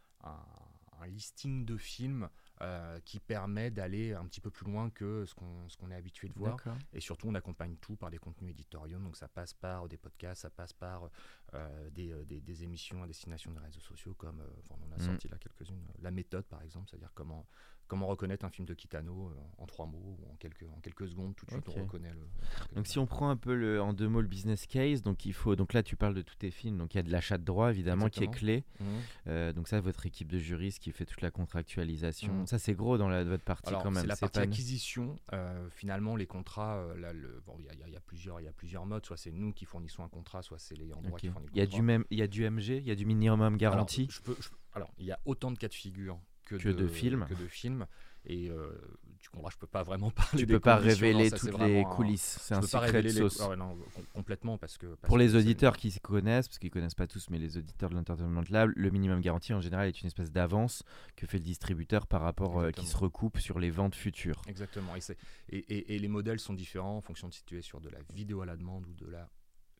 [1.01, 2.29] un listing de films
[2.63, 6.35] euh, qui permet d'aller un petit peu plus loin que ce qu'on est habitué de
[6.35, 6.57] voir.
[6.93, 8.99] Et surtout, on accompagne tout par des contenus éditoriaux.
[8.99, 11.11] Donc, ça passe par des podcasts, ça passe par
[11.55, 14.89] euh, des, euh, des- des émissions à destination des réseaux sociaux, comme euh, enfin, on
[14.89, 15.01] en a Mm.
[15.01, 15.87] sorti là quelques-unes.
[16.01, 17.47] La méthode, par exemple, c'est-à-dire comment,
[17.89, 21.09] comment reconnaître un film de Kitano euh, en trois mots ou en quelques, en quelques
[21.09, 21.35] secondes.
[21.37, 22.27] Tout de suite, on reconnaît le.
[22.75, 25.33] Donc si on prend un peu le, en deux mots le business case, donc il
[25.33, 27.39] faut donc là tu parles de tous tes films, donc il y a de l'achat
[27.39, 28.65] de droits évidemment qui est clé.
[28.81, 28.87] Mhm.
[29.29, 32.33] Euh, donc ça votre équipe de juristes qui fait toute la contractualisation.
[32.35, 32.47] Mhm.
[32.47, 34.03] Ça c'est gros dans la, votre partie Alors, quand même.
[34.03, 35.19] c'est la partie pas- acquisition.
[35.33, 37.97] Euh, finalement, les contrats, euh, le- bon, il y, a- il y a- il y
[37.97, 39.05] a plusieurs, il y a plusieurs modes.
[39.07, 41.21] Soit c'est nous qui fournissons un contrat, soit c'est les endroits Ok.
[41.21, 41.51] qui fournissent.
[41.55, 43.57] Il y a du même, il y a du MG, il y a du minimum
[43.57, 44.03] garantie.
[44.03, 46.57] Alors, je peux- je peux- alors, il y a autant de cas de figure que,
[46.57, 47.27] Que de films.
[47.29, 47.87] Que de films.
[48.29, 48.73] Et euh,
[49.21, 50.41] tu comprends, je peux pas vraiment parler.
[50.41, 52.39] tu des peux pas non, révéler ça, c'est toutes les coulisses.
[52.41, 53.41] C'est un secret de les- sauce.
[53.41, 54.87] ah ouais, non, com- complètement parce que.
[54.87, 57.89] parce Pour les auditeurs qui se connaissent, parce qu'ils connaissent pas tous, mais les auditeurs
[57.91, 60.83] de l'Entertainment Lab, le minimum garanti en général est une espèce d'avance
[61.15, 64.43] que fait le distributeur par rapport euh, qui se recoupe sur les ventes futures.
[64.49, 64.97] Exactement.
[64.97, 65.19] Et, c'est-
[65.51, 67.91] et, et- et les modèles sont différents en fonction de si tu es sur de
[67.91, 69.31] la vidéo à la demande ou de la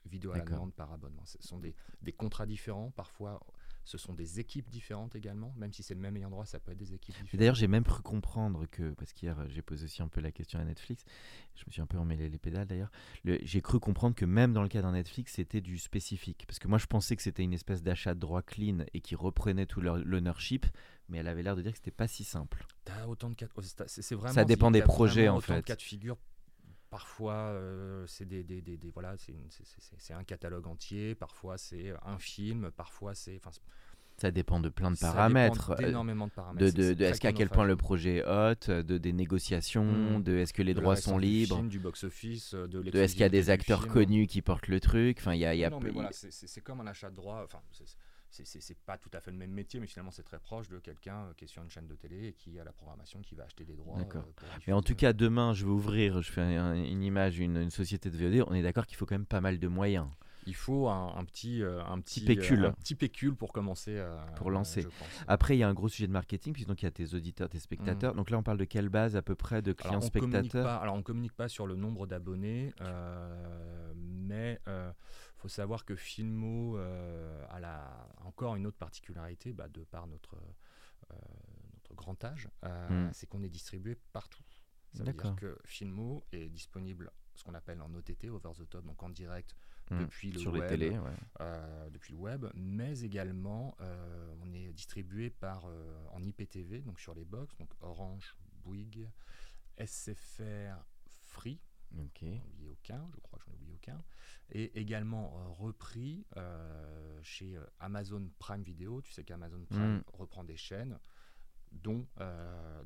[0.05, 1.25] vidéo à la demande par abonnement.
[1.25, 2.93] Ce sont des, des contrats différents.
[2.93, 3.41] Parfois,
[3.87, 5.55] ce sont des équipes différentes également.
[5.57, 7.39] Même si c'est le même ayant droit, ça peut être des équipes différentes.
[7.39, 10.59] D'ailleurs, j'ai même cru comprendre que, parce qu'hier j'ai posé aussi un peu la question
[10.59, 11.05] à Netflix,
[11.55, 12.91] je me suis un peu emmêlé les pédales d'ailleurs,
[13.25, 16.45] le- j'ai cru comprendre que même dans le cas d'un Netflix, c'était du spécifique.
[16.47, 19.15] Parce que moi, je pensais que c'était une espèce d'achat de droit clean et qui
[19.15, 20.67] reprenait tout leur- l'ownership,
[21.09, 22.67] mais elle avait l'air de dire que c'était pas si simple.
[22.85, 23.47] T'as autant de cas.
[23.57, 25.63] oh, c'est- vraiment- Ça dépend des projets, en autant de fait.
[25.63, 26.17] cas de figure.
[26.91, 29.17] Parfois, euh, c'est des, des- des- des- voilà,
[29.99, 31.15] c'est un catalogue entier.
[31.15, 32.71] Parfois, c'est un film.
[32.77, 33.41] Parfois, c'est.
[34.19, 35.69] Ça dépend de plein de Ça paramètres.
[35.71, 36.75] dépend euh, d'énormément de paramètres.
[36.75, 40.23] De, est-ce qu'à quel point le projet est hot, de des négociations, Mm.
[40.23, 43.13] de est-ce que les De droits sont du libres, du box-office, euh, de de est-ce
[43.13, 43.93] qu'il y a des acteurs film.
[43.93, 45.19] connus qui portent le truc?
[45.21, 47.43] Enfin, il y a, voilà, c'est comme un achat de droit.
[47.45, 47.61] Enfin,
[48.31, 51.27] c'est- pas tout à fait le même métier, mais finalement, c'est très proche de quelqu'un
[51.27, 53.45] euh, qui est sur une chaîne de télé et qui a la programmation, qui va
[53.45, 53.99] acheter des droits.
[53.99, 54.25] D'accord.
[54.43, 57.57] euh, Mais en tout cas, demain, je vais ouvrir, je fais un- une image, une,
[57.57, 58.45] une société de VOD.
[58.49, 60.07] On est d'accord qu'il faut quand même pas mal de moyens.
[60.49, 62.67] il faut un, un petit, euh, un petit pécule.
[62.67, 63.97] euh, un petit pécule pour commencer.
[63.97, 64.83] euh, Pour lancer.
[64.83, 65.09] je pense.
[65.27, 67.15] Après, il y a un gros sujet de marketing, puisque donc il y a tes
[67.15, 68.15] auditeurs, tes spectateurs.
[68.15, 69.75] Donc là, on parle de quelle base à peu près de Mm.
[69.81, 70.63] Alors, clients spectateurs?
[70.65, 74.61] pas, alors on communique pas sur le nombre d'abonnés, euh, mais
[75.37, 80.37] faut savoir que Filmo euh, a la, encore une autre particularité, bah, de par notre,
[81.11, 81.15] euh,
[81.75, 83.13] notre grand âge, euh, Mm.
[83.13, 84.43] c'est qu'on est distribué partout.
[84.93, 88.85] Ça veut dire que Filmo est disponible, ce qu'on appelle en OTT, over the top,
[88.87, 89.55] donc en direct
[89.91, 89.99] Mm.
[90.01, 90.99] depuis le sur web, les télés.
[90.99, 91.11] ouais.
[91.41, 96.99] euh, depuis le web, mais également euh, on est distribué par euh, en IPTV, donc
[96.99, 99.09] sur les box, donc Orange, Bouygues,
[99.79, 101.61] SFR, Free,
[101.99, 102.19] Ok.
[102.23, 104.03] j'en ai oublié aucun, je crois que j'en ai oublié aucun,
[104.51, 109.01] et également euh, repris euh, chez euh, Amazon Prime Video.
[109.03, 110.03] Tu sais qu'Amazon Prime Mm.
[110.13, 110.99] reprend des chaînes,
[111.73, 112.07] dont,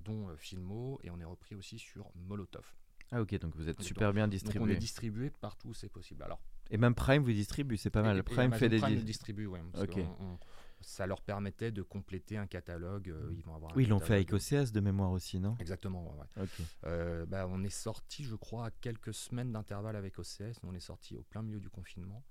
[0.04, 2.74] dont Filmo, et on est repris aussi sur Molotov.
[3.12, 4.72] Ah ok, donc vous êtes Donc, super bien Donc on distribué.
[4.72, 6.22] est distribué partout où c'est possible.
[6.22, 8.16] Alors Et même Prime vous distribue, c'est pas mal.
[8.16, 10.38] et- et Prime Amazon fait des Prime distribue, ouais, parce on- on-
[10.80, 13.10] ça leur permettait de compléter un catalogue.
[13.10, 15.56] euh, ils vont avoir Oui, ils l'ont fait avec OCS de mémoire aussi, non?
[15.58, 16.16] Exactement.
[16.36, 16.46] ouais.
[16.84, 20.58] Euh, bah, on est sorti, je crois, à quelques semaines d'intervalle avec OCS.
[20.62, 22.24] On est sorti au plein milieu du confinement.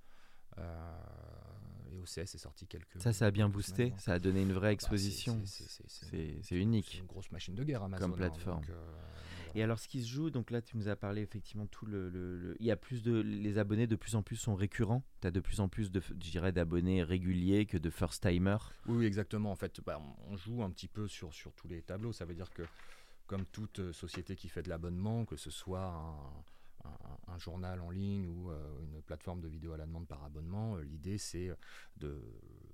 [0.57, 0.99] Euh,
[1.91, 3.01] et OCS est sorti quelques.
[3.01, 5.41] Ça, ça a bien boosté, semaines ça a donné une vraie Bah, c'est- exposition.
[5.45, 6.99] c'est- c'est- c'est- unique.
[6.99, 8.05] une grosse machine de guerre, Amazon.
[8.05, 8.61] hein, plateforme.
[8.61, 8.91] donc, euh,
[9.55, 12.07] Et alors, ce qui se joue, donc là, tu nous as parlé effectivement tout le,
[12.11, 15.01] le- le- il y a plus de, les abonnés de plus en plus sont récurrents.
[15.21, 15.89] Tu as de plus en plus
[16.51, 18.71] d'abonnés réguliers que de first timers.
[18.85, 19.51] Oui, exactement.
[19.51, 22.13] En fait, bah, on- on joue un petit peu sur, sur tous les tableaux.
[22.13, 22.61] Ça veut dire que,
[23.25, 26.43] comme toute euh, société qui fait de l'abonnement, que ce soit un,
[26.85, 30.23] un- un journal en ligne ou euh, une plateforme de vidéo à la demande par
[30.23, 31.51] abonnement, euh, l'idée c'est
[31.97, 32.21] de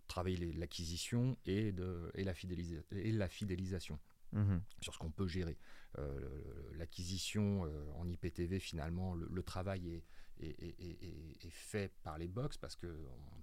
[0.07, 3.99] travailler l'acquisition et, de, et, la fidélisa- et la fidélisation
[4.33, 4.61] Mhm.
[4.81, 5.57] sur ce qu'on peut gérer.
[5.97, 10.03] Euh, L'acquisition euh, en IPTV, finalement, le, le travail est,
[10.39, 13.41] est, est- est- fait par les box parce qu'on ne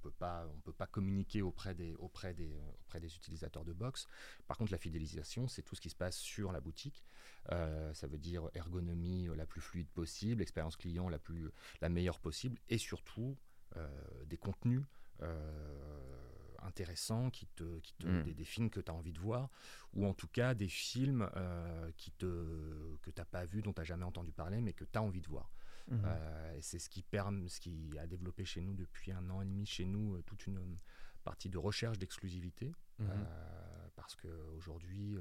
[0.00, 2.52] peut pas, on peut pas communiquer auprès des, auprès, des,
[2.84, 4.06] auprès des utilisateurs de box.
[4.46, 7.04] Par contre, la fidélisation, c'est tout ce qui se passe sur la boutique.
[7.52, 12.18] Euh, ça veut dire ergonomie la plus fluide possible, expérience client la, plus, la meilleure
[12.18, 13.36] possible et surtout
[13.76, 14.82] euh, des contenus.
[15.22, 16.16] euh,
[16.62, 18.22] intéressants qui te, qui te, Mm.
[18.22, 19.48] des, des films que tu as envie de voir
[19.94, 23.72] ou en tout cas des films euh, qui te, que tu n'as pas vu, dont
[23.72, 25.50] tu n'as jamais entendu parler, mais que tu as envie de voir.
[25.90, 26.02] Mhm.
[26.04, 29.42] Euh, et c'est ce qui, perm- ce qui a développé chez nous depuis un an
[29.42, 30.76] et demi, chez nous, euh, toute une euh,
[31.24, 32.72] partie de recherche d'exclusivité.
[32.98, 33.08] Mhm.
[33.10, 35.16] Euh, parce qu'aujourd'hui,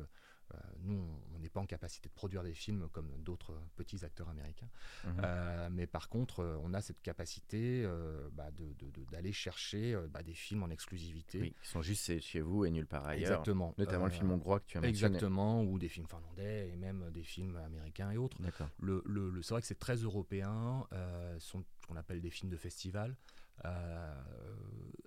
[0.82, 0.94] nous,
[1.36, 4.68] on- n'est pas en capacité de produire des films comme d'autres petits acteurs américains.
[5.06, 5.22] Mhm.
[5.24, 9.32] Euh, mais par contre, euh, on a cette capacité euh, bah, de- de- de- d'aller
[9.32, 11.40] chercher euh, bah, des films en exclusivité.
[11.40, 13.30] Oui, ils sont juste chez vous et nulle part ailleurs.
[13.32, 13.74] Exactement.
[13.78, 14.90] Notamment le Euh, film hongrois que tu as mentionné.
[15.16, 18.42] Exactement, ou des films finlandais et même des films américains et autres.
[18.42, 18.70] D'accord.
[18.80, 22.30] Le, le- le- c'est vrai que c'est très européen, euh, sont ce qu'on appelle des
[22.30, 23.16] films de festival.
[23.66, 24.24] Euh,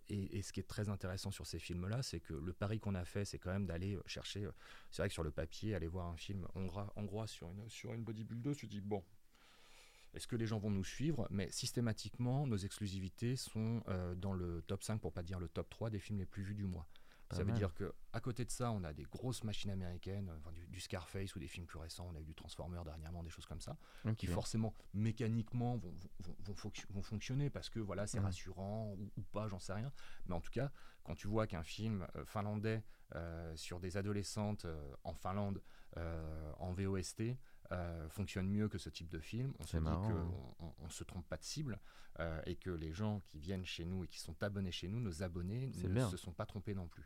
[0.08, 3.04] et, ce qui est très intéressant sur ces films-là, c'est que le pari qu'on a
[3.04, 4.46] fait, c'est quand même d'aller chercher.
[4.90, 8.04] C'est vrai que sur le papier, aller voir un film hongrois, sur une sur une
[8.04, 9.02] bodybuildeuse, tu te dis bon,
[10.14, 11.26] est-ce que les gens vont nous suivre?
[11.30, 15.70] Mais systématiquement, nos exclusivités sont euh, dans le top 5, pour pas dire le top
[15.70, 16.86] 3 des films les plus vus du mois.
[17.32, 17.58] Pas ça veut mal.
[17.58, 20.66] dire que à côté de ça, on a des grosses machines américaines, euh, enfin, du,
[20.68, 22.06] du Scarface ou des films plus récents.
[22.10, 23.76] On a eu du Transformer dernièrement, des choses comme ça
[24.16, 28.24] qui forcément mécaniquement vont, vont, vont, fonc- vont fonctionner parce que voilà c'est Mhm.
[28.26, 29.90] rassurant ou, ou pas j'en sais rien
[30.26, 30.70] mais en tout cas
[31.04, 35.60] quand tu vois qu'un film euh, finlandais euh, sur des adolescentes euh, en Finlande
[36.58, 37.22] en VOST
[38.08, 40.00] fonctionne mieux que ce type de film on se dit hein.
[40.58, 41.78] qu'on on, on se trompe pas de cible
[42.46, 45.22] et que les gens qui viennent chez nous et qui sont abonnés chez nous nos
[45.22, 46.08] abonnés ne bien.
[46.10, 47.04] se sont pas trompés non plus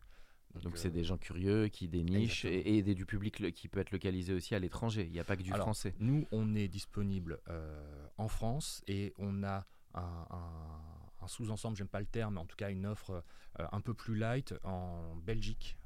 [0.54, 3.80] Donc euh, c'est des gens curieux qui dénichent et, des- du public le- qui peut
[3.80, 5.04] être localisé aussi à l'étranger.
[5.04, 5.94] Il n'y a pas que du Alors, français.
[5.98, 11.88] Nous, on est disponible euh, en France et on a un, un- un sous-ensemble, j'aime
[11.88, 13.22] pas le terme, mais en tout cas une offre
[13.60, 15.76] euh, un peu plus light en Belgique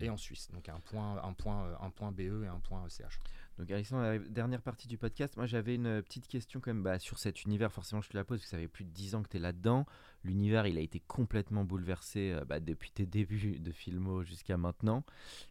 [0.00, 0.50] et en Suisse.
[0.52, 3.20] Donc un point, un point, euh, un point BE et un point ECH.
[3.58, 6.98] Donc Alexandre, la dernière partie du podcast, moi j'avais une petite question quand même bah,
[6.98, 9.14] sur cet univers, forcément je te la pose, parce que ça fait plus de 10
[9.14, 9.86] ans que tu es là-dedans.
[10.24, 15.04] L'univers, il a été complètement bouleversé euh, bah, depuis tes débuts de Filmo jusqu'à maintenant.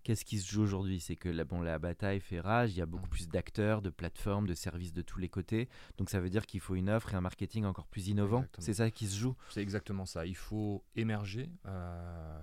[0.03, 0.99] Qu'est-ce qui se joue aujourd'hui?
[0.99, 3.09] C'est que la, bon, la bataille fait rage, il y a beaucoup Mhm.
[3.09, 5.67] plus d'acteurs, de plateformes, de services de tous les côtés.
[5.97, 8.45] Donc ça veut dire qu'il faut une offre et un marketing encore plus innovant.
[8.59, 9.35] C'est ça qui se joue?
[9.49, 10.25] C'est exactement ça.
[10.25, 11.49] Il faut émerger.
[11.65, 12.39] Euh,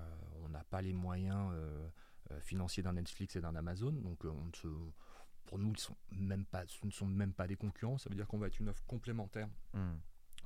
[0.71, 1.53] pas les moyens
[2.41, 3.93] financiers d'un Netflix et d'un Amazon.
[3.93, 4.49] Donc on
[5.45, 7.99] pour nous, ils sont même pas, ce ne sont même pas des concurrents.
[7.99, 9.97] Ça veut dire qu'on va être une offre complémentaire hmm.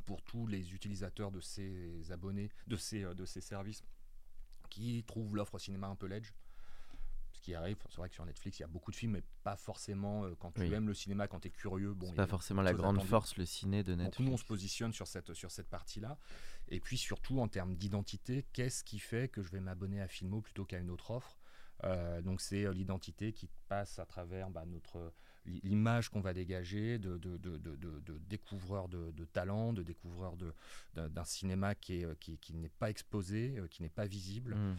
[0.04, 3.82] pour tous les utilisateurs de ces abonnés, de ces, de ces services
[4.70, 6.32] qui trouvent l'offre cinéma un peu ledge
[7.46, 7.76] qui arrive.
[7.88, 10.34] C'est vrai que sur Netflix, il y a beaucoup de films, mais pas forcément euh,
[10.36, 11.94] quand tu aimes le cinéma, quand tu es curieux.
[11.94, 14.18] Bon, c'est pas forcément la grande force, le ciné de Netflix.
[14.18, 16.18] Donc nous, on se positionne sur cette, sur cette partie-là.
[16.68, 20.40] Et puis surtout, en termes d'identité, qu'est-ce qui fait que je vais m'abonner à Filmo
[20.40, 21.38] plutôt qu'à une autre offre?
[21.84, 25.12] Euh, donc c'est euh, l'identité qui passe à travers bah, notre
[25.62, 30.34] l'image qu'on va dégager de, de, de, de découvreurs de, talent, de découvreurs
[30.94, 34.76] d'un cinéma qui n'est qui, qui pas exposé, euh, qui n'est pas visible, mm.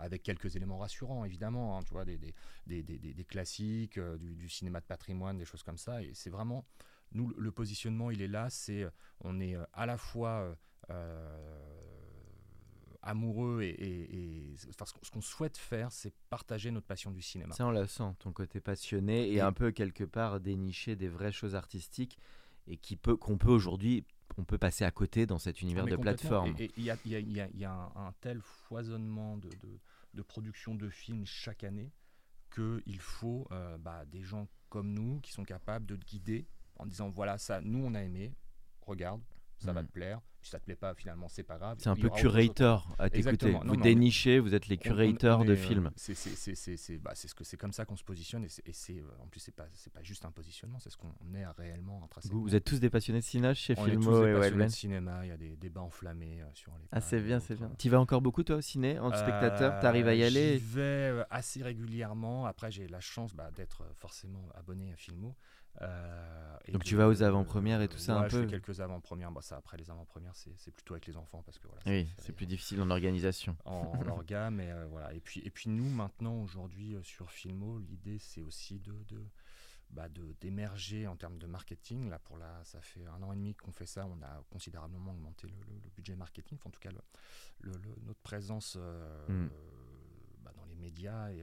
[0.00, 2.34] avec quelques éléments rassurants évidemment, hein, tu vois, des, des,
[2.66, 6.02] des, des classiques, du, du, cinéma de patrimoine, des choses comme ça.
[6.02, 6.66] Et c'est vraiment,
[7.12, 8.86] nous, le positionnement, il est là, c'est
[9.20, 10.54] on est à la fois
[13.04, 17.54] amoureux et, ce qu'on souhaite faire, c'est partager notre passion du cinéma.
[17.54, 21.32] Ça, on la sent, ton côté passionné et, un peu quelque part dénicher des vraies
[21.32, 22.18] choses artistiques
[22.66, 24.04] et qui peut qu'on peut aujourd'hui
[24.36, 26.56] on peut passer à côté dans cet univers de plateforme.
[26.58, 26.90] Et il y,
[27.64, 29.50] a, un, tel foisonnement de,
[30.14, 31.92] de, production de films chaque année
[32.52, 36.86] qu'il faut euh, bah, des gens comme nous qui sont capables de te guider en
[36.86, 38.34] disant voilà ça, nous on a aimé,
[38.80, 39.20] regarde,
[39.58, 39.86] ça va mm.
[39.86, 41.78] te plaire, si ça te plaît pas, finalement, c'est pas grave.
[41.80, 43.56] C'est un peu curator à t'écouter.
[43.64, 45.90] Vous dénichez, vous êtes les curators de euh, films.
[45.96, 49.40] C'est bah, ce que c'est comme ça qu'on se positionne et c'est euh, en plus
[49.40, 52.42] c'est pas c'est pas juste un positionnement, c'est ce qu'on est réellement en train Vous,
[52.42, 55.24] vous, êtes tous des passionnés de cinéma chez On Filmo est tous des de cinéma.
[55.24, 56.84] Il y a des débats enflammés euh, sur les.
[56.92, 57.70] Ah c'est bien, c'est bien.
[57.78, 59.80] Tu vas encore beaucoup toi au ciné en spectateur?
[59.80, 60.58] Tu arrives à y aller?
[60.58, 62.46] J'y vais assez régulièrement.
[62.46, 65.34] Après j'ai la chance bah, d'être forcément abonné à Filmo.
[65.82, 69.30] Euh, Donc tu vas aux avant-premières et tout ça un je peu fais quelques avant-premières.
[69.30, 71.82] Bah, ça, après les avant-premières, c'est plutôt avec les enfants parce que voilà.
[71.86, 73.56] Oui, c'est plus difficile en organisation.
[73.64, 75.12] En, en orga, mais euh, voilà.
[75.14, 79.20] Et puis, et puis nous, maintenant, aujourd'hui, euh, sur Filmo, l'idée, c'est aussi de, de
[79.90, 80.08] bah
[80.40, 82.08] d'émerger en termes de marketing.
[82.08, 84.06] Là, pour la, ça fait un an et demi qu'on fait ça.
[84.06, 86.90] On a considérablement augmenté le, budget marketing, en tout cas
[87.60, 87.72] le,
[88.04, 88.76] notre présence
[89.28, 89.48] hmm.
[90.42, 91.42] bah, dans les médias et,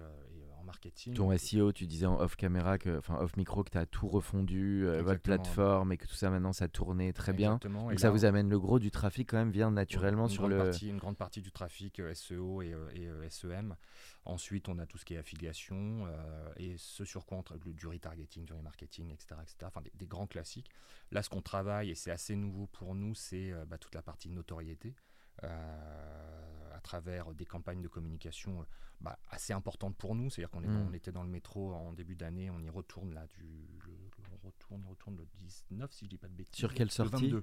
[0.63, 1.13] marketing.
[1.13, 4.08] Ton SEO, tu disais en off caméra, que, enfin off micro, que tu as tout
[4.08, 7.60] refondu, euh, votre plateforme, et que tout ça maintenant ça tournait très bien.
[7.63, 10.58] Donc ça vous amène le gros du trafic quand même vient naturellement sur le.
[10.58, 13.76] Partie, une grande partie du trafic euh, SEO et, euh, SEM.
[14.26, 16.06] Ensuite, on a tout ce qui est affiliation
[16.58, 19.36] et ce sur quoi on du retargeting, du remarketing, etc.
[19.41, 19.58] etc.
[19.63, 20.69] enfin des, grands classiques.
[21.12, 24.30] Là, ce qu'on travaille, et c'est assez nouveau pour nous, c'est bah, toute la partie
[24.30, 24.93] notoriété.
[25.41, 28.65] À travers des campagnes de communication
[29.02, 30.30] bah, assez importante pour nous.
[30.30, 33.44] C'est-à-dire qu'on on était dans le métro en début d'année, on y retourne là, du,
[33.86, 33.94] le,
[34.34, 35.28] on retourne, retourne le
[35.70, 36.56] 19, si je dis pas de bêtises.
[36.60, 37.34] Sur quelle sortie?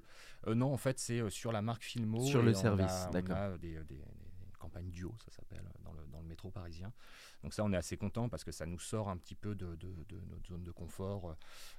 [0.46, 2.20] euh, Non, en fait, c'est euh, sur la marque Filmo.
[2.24, 3.37] Sur le service, d'accord.
[3.37, 4.03] On a des, des,
[4.59, 6.92] campagnes duo, ça s'appelle, dans le, dans le métro parisien.
[7.42, 9.77] Donc ça, on est assez content parce que ça nous sort un petit peu de,
[10.31, 11.37] notre zone de confort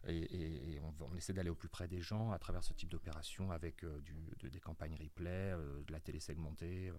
[0.08, 3.52] euh, et, on, essaie d'aller au plus près des gens à travers ce type d'opération
[3.52, 4.00] avec euh,
[4.44, 6.92] des campagnes replay, euh, de la télé segmentée,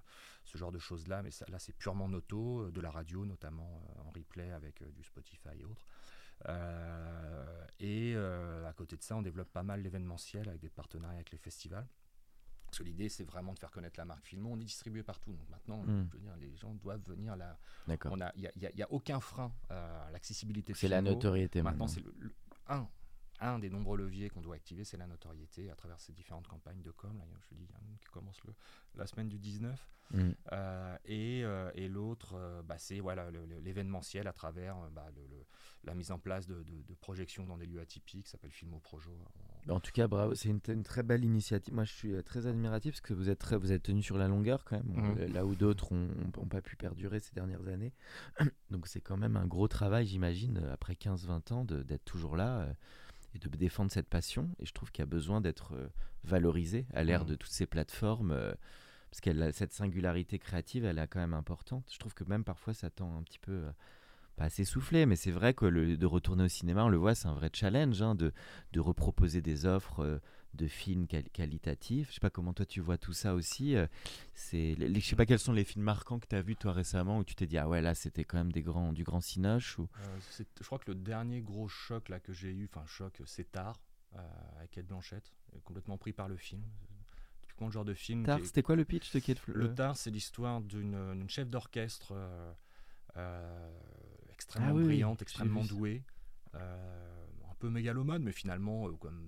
[0.45, 1.23] ce genre de choses-là.
[1.23, 5.65] Mais là, c'est purement noto, de la radio notamment en replay avec du Spotify et
[5.65, 5.87] autres.
[7.79, 11.39] et à côté de ça, on développe pas mal d'événementiels avec des partenariats avec les
[11.39, 11.87] festivals.
[12.71, 14.51] Parce que l'idée, c'est vraiment de faire connaître la marque Filmo.
[14.53, 15.33] On est distribué partout.
[15.33, 16.09] Donc maintenant, hmm.
[16.13, 17.59] je veux dire, les gens doivent venir là.
[17.89, 18.17] D'accord.
[18.37, 20.73] Il n'y a, a, aucun frein à l'accessibilité.
[20.75, 21.89] C'est la notoriété maintenant.
[21.89, 22.15] c'est le,
[22.69, 22.89] un,
[23.41, 26.83] un des nombreux leviers qu'on doit activer, c'est la notoriété à travers ces différentes campagnes
[26.83, 27.17] de com.
[27.17, 28.55] Là, je dis, il y a une qui commence le,
[28.95, 29.89] la semaine du 19.
[30.13, 30.31] Mm.
[30.53, 33.31] Euh, et, euh, et l'autre, euh, bah, c'est voilà,
[33.63, 35.07] l'événementiel à travers bah,
[35.85, 39.13] la mise en place de, de, projections dans des lieux atypiques, ça s'appelle Filmo Projo.
[39.69, 41.73] En tout cas, bravo, c'est une, très belle initiative.
[41.73, 44.29] Moi, je suis très admiratif parce que vous êtes, très, vous êtes tenu sur la
[44.29, 45.33] longueur quand même, mm.
[45.33, 47.95] là où d'autres n'ont pas pu perdurer ces dernières années.
[48.71, 52.69] Donc, c'est quand même un gros travail, j'imagine, après 15-20 ans, d'être toujours là
[53.35, 54.49] et de défendre cette passion.
[54.59, 55.73] Et je trouve qu'il y a besoin d'être
[56.25, 57.29] valorisé à l'ère mm.
[57.29, 58.35] de toutes ces plateformes
[59.11, 61.85] parce qu'elle cette singularité créative, elle est quand même importante.
[61.93, 63.71] Je trouve que même parfois ça tend un petit peu euh,
[64.37, 67.15] pas assez soufflé, mais c'est vrai que le, de retourner au cinéma, on le voit,
[67.15, 68.33] c'est un vrai challenge hein, de,
[68.73, 70.19] de reproposer des offres euh,
[70.55, 72.09] de films qualitatifs.
[72.09, 73.77] Je sais pas comment toi tu vois tout ça aussi.
[73.77, 73.87] Euh,
[74.35, 77.19] c'est, je sais pas quels sont les films marquants que tu as vus toi récemment
[77.19, 79.79] où tu t'es dit ah ouais là c'était quand même des grands, du grand cinoche
[79.79, 79.89] ou?
[80.61, 83.81] je crois que le dernier gros choc là que j'ai eu, enfin choc, c'est Tard
[84.59, 85.33] avec Ed Blanchette,
[85.65, 86.63] complètement pris par le film
[87.67, 88.25] le genre de film.
[88.25, 92.53] Tar, c'était quoi le pitch de Kate Le Tar, c'est l'histoire d'une chef d'orchestre euh,
[93.17, 93.79] euh,
[94.33, 96.03] extrêmement ah brillante, extrêmement douée,
[96.55, 99.23] euh, un peu mégalomane, mais finalement, comme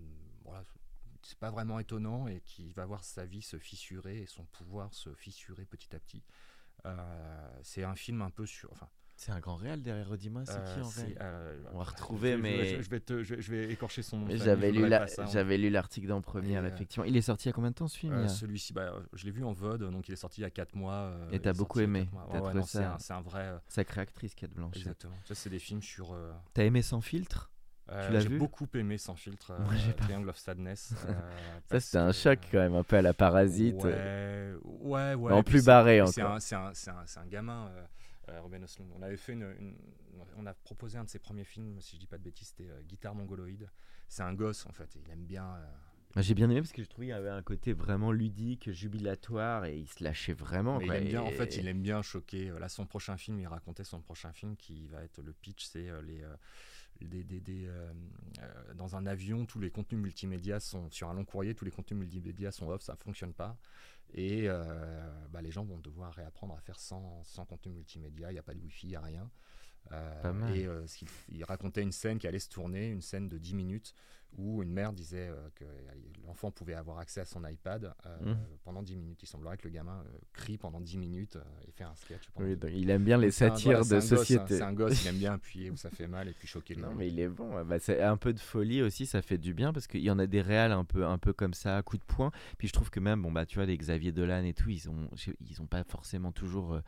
[1.22, 4.92] c'est pas vraiment étonnant et qui va voir sa vie se fissurer et son pouvoir
[4.94, 6.22] se fissurer petit à petit.
[7.62, 8.72] c'est un film un peu sur.
[8.72, 11.16] Enfin, c'est un grand réel derrière Redima, c'est qui en réel
[11.72, 14.36] On va retrouver, je- mais Je, vais te- je, vais écorcher son nom.
[14.36, 17.04] j'avais lu, la- j'avais lu l'article dans première, euh, effectivement.
[17.04, 19.24] Il est sorti il y a combien de temps ce film Euh, Celui-ci, bah, je
[19.24, 20.94] l'ai vu en VOD, donc il est sorti il y a 4 mois.
[20.94, 23.42] euh, Et t'as beaucoup aimé, Ouais, ouais, c'est un, un vrai.
[23.44, 24.78] euh, Sacrée actrice, Kate Blanchett.
[24.82, 25.14] exactement.
[25.24, 26.12] Ça, c'est des films sur.
[26.12, 27.50] euh, T'as aimé Sans filtre?
[27.92, 30.94] Euh, J'ai beaucoup aimé Sans filtre, euh, Moi, j'ai pas- Triangle of Sadness.
[31.08, 33.84] euh, Ça, c'était un choc euh, quand même, un peu à la parasite.
[33.84, 36.34] Ouais, ouais, en plus barré c'est encore.
[36.36, 37.84] un- C'est un, c'est un, c'est un gamin, euh,
[38.30, 38.90] euh, Ruben Östlund.
[38.96, 39.76] On avait fait une, une-
[40.36, 42.70] on a proposé un de ses premiers films, si je dis pas de bêtises, c'était
[42.70, 43.68] euh, Guitare mongoloïde.
[44.08, 45.46] C'est un gosse en fait, il aime bien.
[45.56, 49.64] euh, J'ai bien aimé parce que je trouvais qu'il avait un côté vraiment ludique, jubilatoire
[49.64, 50.76] et il se lâchait vraiment.
[50.76, 52.50] quoi, il aime bien, en fait, il aime bien choquer.
[52.50, 55.64] Euh, Là, son prochain film, il racontait son prochain film qui va être le pitch,
[55.64, 56.22] c'est euh, les.
[57.00, 57.92] Euh, des, des- des, euh,
[58.74, 62.00] dans un avion, tous les contenus multimédia sont sur un long courrier, tous les contenus
[62.00, 63.56] multimédia sont off, ça fonctionne pas.
[64.14, 68.30] Et euh, bah, les gens vont devoir réapprendre à faire sans, sans contenu multimédia.
[68.30, 69.30] Il n'y a pas de wifi, il n'y a rien.
[69.90, 70.20] Euh.
[70.54, 73.54] Et euh, qu'il- il racontait une scène qui allait se tourner, une scène de 10
[73.54, 73.94] minutes,
[74.38, 75.64] où une mère disait euh, que
[76.26, 78.36] l'enfant pouvait avoir accès à son iPad euh, Mhm.
[78.64, 79.22] pendant 10 minutes.
[79.22, 82.28] Il semblerait que le gamin euh, crie pendant 10 minutes euh, et fait un sketch.
[82.34, 82.84] pendant Oui, 10 donc minutes.
[82.84, 84.56] il aime bien les un- satires voilà, de hein, société.
[84.56, 86.82] C'est un gosse, il aime bien appuyer où ça fait mal et puis choquer les
[86.82, 89.52] Non mais il est bon, bah, c'est un peu de folie aussi, ça fait du
[89.54, 91.82] bien parce qu'il y en a des réals un peu, un peu comme ça, à
[91.82, 92.30] coup de poing.
[92.58, 94.88] Puis je trouve que même, bon bah tu vois, les Xavier Dolan et tout, ils
[94.88, 95.08] ont,
[95.48, 96.80] ils ont pas forcément toujours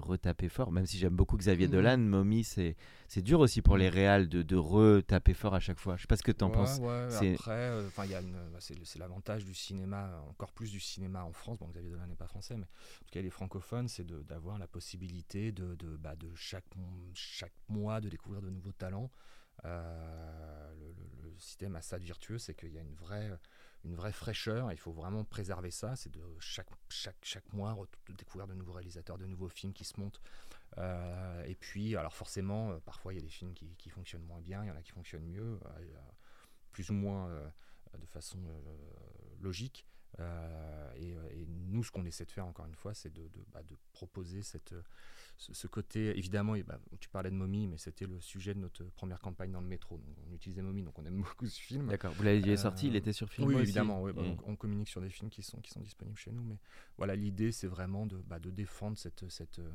[0.00, 0.72] retapé fort.
[0.72, 1.72] Même si j'aime beaucoup Xavier Mhm.
[1.72, 2.76] Dolan, Mommy, c'est,
[3.08, 5.96] c'est dur aussi pour les réals de, de retaper fort à chaque fois.
[5.96, 6.78] Je sais pas ce que t'en Ouais, penses.
[6.78, 10.70] ouais, C'est- Après, euh, y a une- bah, c'est, c'est l'avantage du cinéma, encore plus
[10.70, 11.58] du cinéma en France.
[11.58, 14.58] Bon, Xavier Dolan n'est pas français, mais en tout cas, les francophones, c'est de- d'avoir
[14.58, 16.64] la possibilité de, de, bah, de chaque,
[17.14, 19.10] chaque mois de découvrir de nouveaux talents.
[19.64, 23.30] Euh, le, le- le système a ça de vertueux, c'est qu'il y a une vraie,
[23.84, 24.72] une vraie fraîcheur.
[24.72, 25.96] Il faut vraiment préserver ça.
[25.96, 27.76] C'est de chaque, chaque, chaque mois
[28.08, 30.20] de découvrir de nouveaux réalisateurs, de nouveaux films qui se montent.
[30.76, 34.40] Euh, et puis, alors forcément, euh, parfois il y a des films qui, fonctionnent moins
[34.40, 35.98] bien, il y en a qui fonctionnent mieux, euh,
[36.72, 37.30] plus ou moins
[37.98, 38.38] de façon
[39.40, 39.86] logique.
[40.20, 43.28] Euh, et, euh, et nous, ce qu'on essaie de faire, encore une fois, c'est de,
[43.28, 44.74] de, bah, de proposer cette,
[45.36, 46.16] ce, ce côté.
[46.18, 49.52] Évidemment, et bah, tu parlais de Mommy, mais c'était le sujet de notre première campagne
[49.52, 49.98] dans le métro.
[49.98, 51.86] Donc, on utilisait Mommy, donc on aime beaucoup ce film.
[51.88, 54.02] D'accord, vous l'aviez Euh, sorti, il était sur film Oui, aussi évidemment.
[54.10, 56.42] bah, Et- on, on communique sur des films qui sont, qui sont disponibles chez nous.
[56.42, 56.58] Mais
[56.96, 59.70] voilà, l'idée, c'est vraiment de, de défendre cette, cette euh,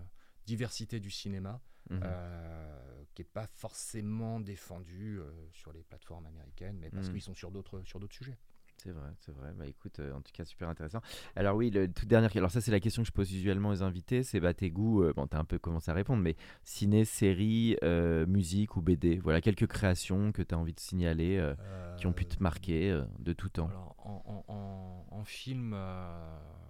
[0.45, 1.99] diversité du cinéma Mhm.
[2.03, 7.13] euh, qui n'est pas forcément défendue euh, sur les plateformes américaines, mais parce Mhm.
[7.13, 8.37] qu'ils sont sur d'autres sur d'autres sujets.
[8.77, 9.53] C'est vrai, c'est vrai.
[9.55, 10.99] Bah écoute, euh, en tout cas, super intéressant.
[11.37, 13.81] Alors oui, le tout dernier, alors ça c'est la question que je pose usuellement aux
[13.81, 17.05] invités, c'est bah, tes goûts, euh, bon t'as un peu commencé à répondre, mais ciné,
[17.05, 21.55] série, euh, musique ou BD, voilà quelques créations que tu as envie de signaler, euh,
[21.97, 23.67] qui ont pu te marquer de tout temps.
[23.69, 25.71] Alors, en, en- en- en film,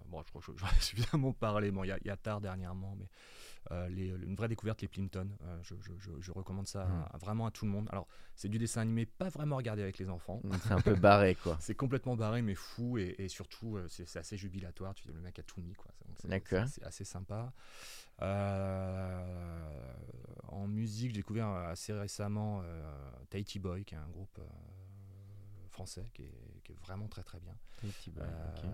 [0.10, 1.72] bon, je crois que j'en ai suffisamment parlé.
[1.72, 3.08] Bon, il y, y a tard dernièrement, mais
[3.89, 5.30] les- une vraie découverte, les Plimpton.
[5.43, 7.88] euh, je, je- je- je recommande ça à- vraiment à tout le monde.
[7.91, 10.41] Alors, c'est du dessin animé, pas vraiment regardé avec les enfants.
[10.43, 11.58] Donc, C'est un peu barré quoi.
[11.60, 14.93] C'est complètement barré, mais fou, et, et surtout, euh, c'est assez jubilatoire.
[14.95, 15.91] Tu dis, le mec a tout mis, quoi.
[16.30, 16.67] D'accord.
[16.67, 17.54] C'est assez sympa.
[18.21, 19.93] Euh,
[20.49, 26.06] en musique, j'ai découvert assez récemment euh, Tahiti Boy, qui est un groupe euh, français
[26.13, 27.56] qui est, qui est vraiment très très bien.
[28.21, 28.67] Euh,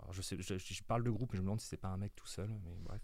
[0.00, 1.88] alors je, sais, je, je parle de groupe, mais je me demande si c'est pas
[1.88, 3.00] un mec tout seul, mais bref.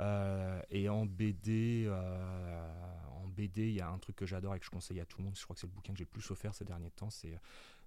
[0.00, 4.58] Euh, et en BD, euh, en BD, il y a un truc que j'adore et
[4.60, 5.36] que je conseille à tout le monde.
[5.36, 7.10] Je crois que c'est le bouquin que j'ai le plus offert ces derniers temps.
[7.10, 7.38] C'est euh,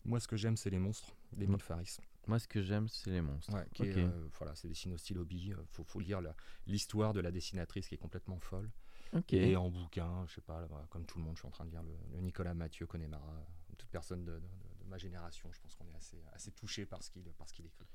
[0.05, 1.59] moi, ce que j'aime, c'est les monstres d'Emile.
[1.61, 1.97] Faris.
[2.27, 3.53] Moi ce que j'aime c'est les monstres.
[3.53, 4.11] Ouais, qui est, Ok.
[4.37, 5.55] voilà, c'est dessiné au stylo bille.
[5.71, 6.21] Faut, faut lire
[6.67, 8.69] l'histoire de la dessinatrice qui est complètement folle.
[9.13, 9.33] Ok.
[9.33, 11.65] Et en bouquin, je sais pas, là, comme tout le monde, je suis en train
[11.65, 13.43] de lire le, le Nicolas Mathieu Connemara.
[13.77, 16.85] Toute personne de, de- de- de ma génération, je pense qu'on est assez, assez touché
[16.85, 17.87] par ce qu'il par ce qu'il écrit.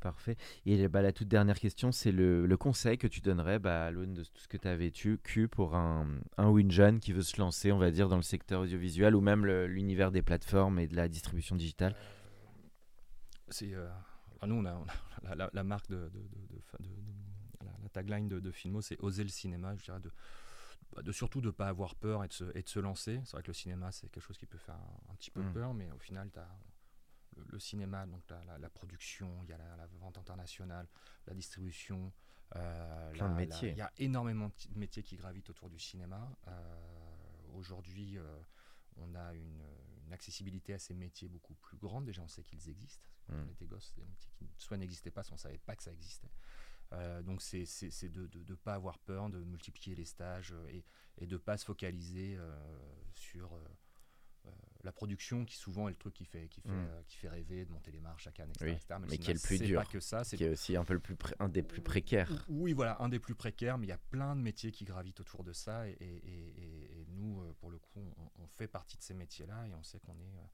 [0.00, 0.36] Parfait.
[0.64, 3.90] Et bah, la toute dernière question, c'est le, le conseil que tu donnerais bah, à
[3.90, 6.06] l'aune de tout ce que tu as vécu Q, pour un,
[6.38, 9.14] un ou une jeune qui veut se lancer, on va dire, dans le secteur audiovisuel
[9.14, 11.94] ou même l'univers des plateformes et de la distribution digitale?
[13.48, 13.88] C'est, euh,
[14.46, 14.94] nous, on a, on a
[15.28, 16.62] la, la- la marque de, de, de-
[17.64, 19.74] la, la tagline de, Filmo, c'est oser le cinéma.
[19.76, 20.10] Je dirais de,
[20.94, 23.20] bah, de surtout de ne pas avoir peur et de, se, et de se lancer.
[23.24, 25.42] C'est vrai que le cinéma, c'est quelque chose qui peut faire un, un petit peu
[25.42, 25.52] Mm.
[25.52, 26.48] peur, mais au final, tu as
[27.48, 30.86] le, cinéma, donc la, la production, il y a la, la vente internationale,
[31.26, 32.12] la distribution.
[32.56, 33.70] euh, Plein de métiers.
[33.70, 36.30] Il y a énormément de ti- de métiers qui gravitent autour du cinéma.
[36.48, 36.52] Euh,
[37.54, 38.22] Aujourd'hui, euh,
[38.96, 39.62] on a une,
[40.06, 42.04] une accessibilité à ces métiers beaucoup plus grande.
[42.06, 43.06] Déjà, on sait qu'ils existent.
[43.26, 43.44] Quand Mm.
[43.48, 45.82] on était gosse, des métiers qui soit n'existaient pas, soit on ne savait pas que
[45.82, 46.30] ça existait.
[46.92, 47.64] Euh, donc, c'est
[48.08, 50.84] de ne pas avoir peur, de multiplier les stages et,
[51.18, 52.52] et de ne pas se focaliser euh,
[53.14, 53.64] sur euh,
[54.82, 56.86] la production qui souvent est le truc qui fait, qui fait, Mm.
[56.88, 58.64] euh, qui fait rêver de monter les marches chaque année, etc.
[58.70, 58.86] Oui, etc.
[58.98, 60.84] Même mais qui est le plus dur, pas que ça, c'est qui est aussi un
[60.84, 62.46] peu le plus pré- un des plus précaires.
[62.48, 65.20] oui, voilà, un des plus précaires, mais il y a plein de métiers qui gravitent
[65.20, 65.86] autour de ça.
[65.86, 69.12] Et, et- et- et nous, euh, pour le coup, on, on fait partie de ces
[69.14, 70.36] métiers-là et on sait qu'on est.
[70.38, 70.46] euh,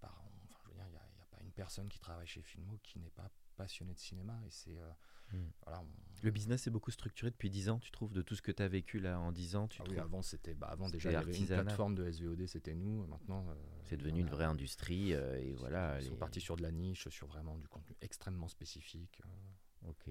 [0.00, 2.40] par- enfin, je veux dire, il n'y a, a pas une personne qui travaille chez
[2.42, 3.28] Filmo qui n'est pas
[3.62, 4.34] passionné de cinéma.
[4.46, 4.76] Et c'est.
[4.76, 4.90] euh,
[5.32, 5.50] Mm.
[5.64, 5.86] voilà, on-
[6.24, 8.62] Le business est beaucoup structuré depuis 10 ans, tu trouves, de tout ce que tu
[8.62, 11.14] as vécu là en 10 ans, tu Ah oui, avant, c'était, bah, avant déjà, il
[11.14, 13.06] y avait une plateforme de SVOD, c'était nous.
[13.06, 13.54] Maintenant, euh,
[13.84, 15.98] C'est devenu une a- vraie industrie euh, et voilà.
[16.00, 19.22] Ils sont partis sur de la niche, sur vraiment du contenu extrêmement spécifique.
[19.24, 19.88] euh.
[19.88, 20.10] Ok.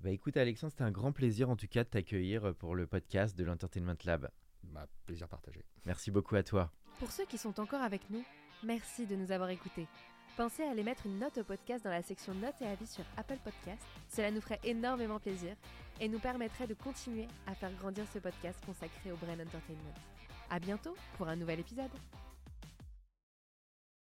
[0.00, 3.38] Bah écoute Alexandre, c'était un grand plaisir en tout cas de t'accueillir pour le podcast
[3.38, 4.28] de l'Entertainment Lab.
[4.64, 5.64] Bah, plaisir partagé.
[5.84, 6.72] Merci beaucoup à toi.
[6.98, 8.24] Pour ceux qui sont encore avec nous,
[8.64, 9.86] merci de nous avoir écoutés.
[10.36, 13.04] Pensez à aller mettre une note au podcast dans la section notes et avis sur
[13.16, 13.82] Apple Podcast.
[14.10, 15.56] Cela nous ferait énormément plaisir
[15.98, 19.94] et nous permettrait de continuer à faire grandir ce podcast consacré au Brain Entertainment.
[20.50, 21.90] À bientôt pour un nouvel épisode.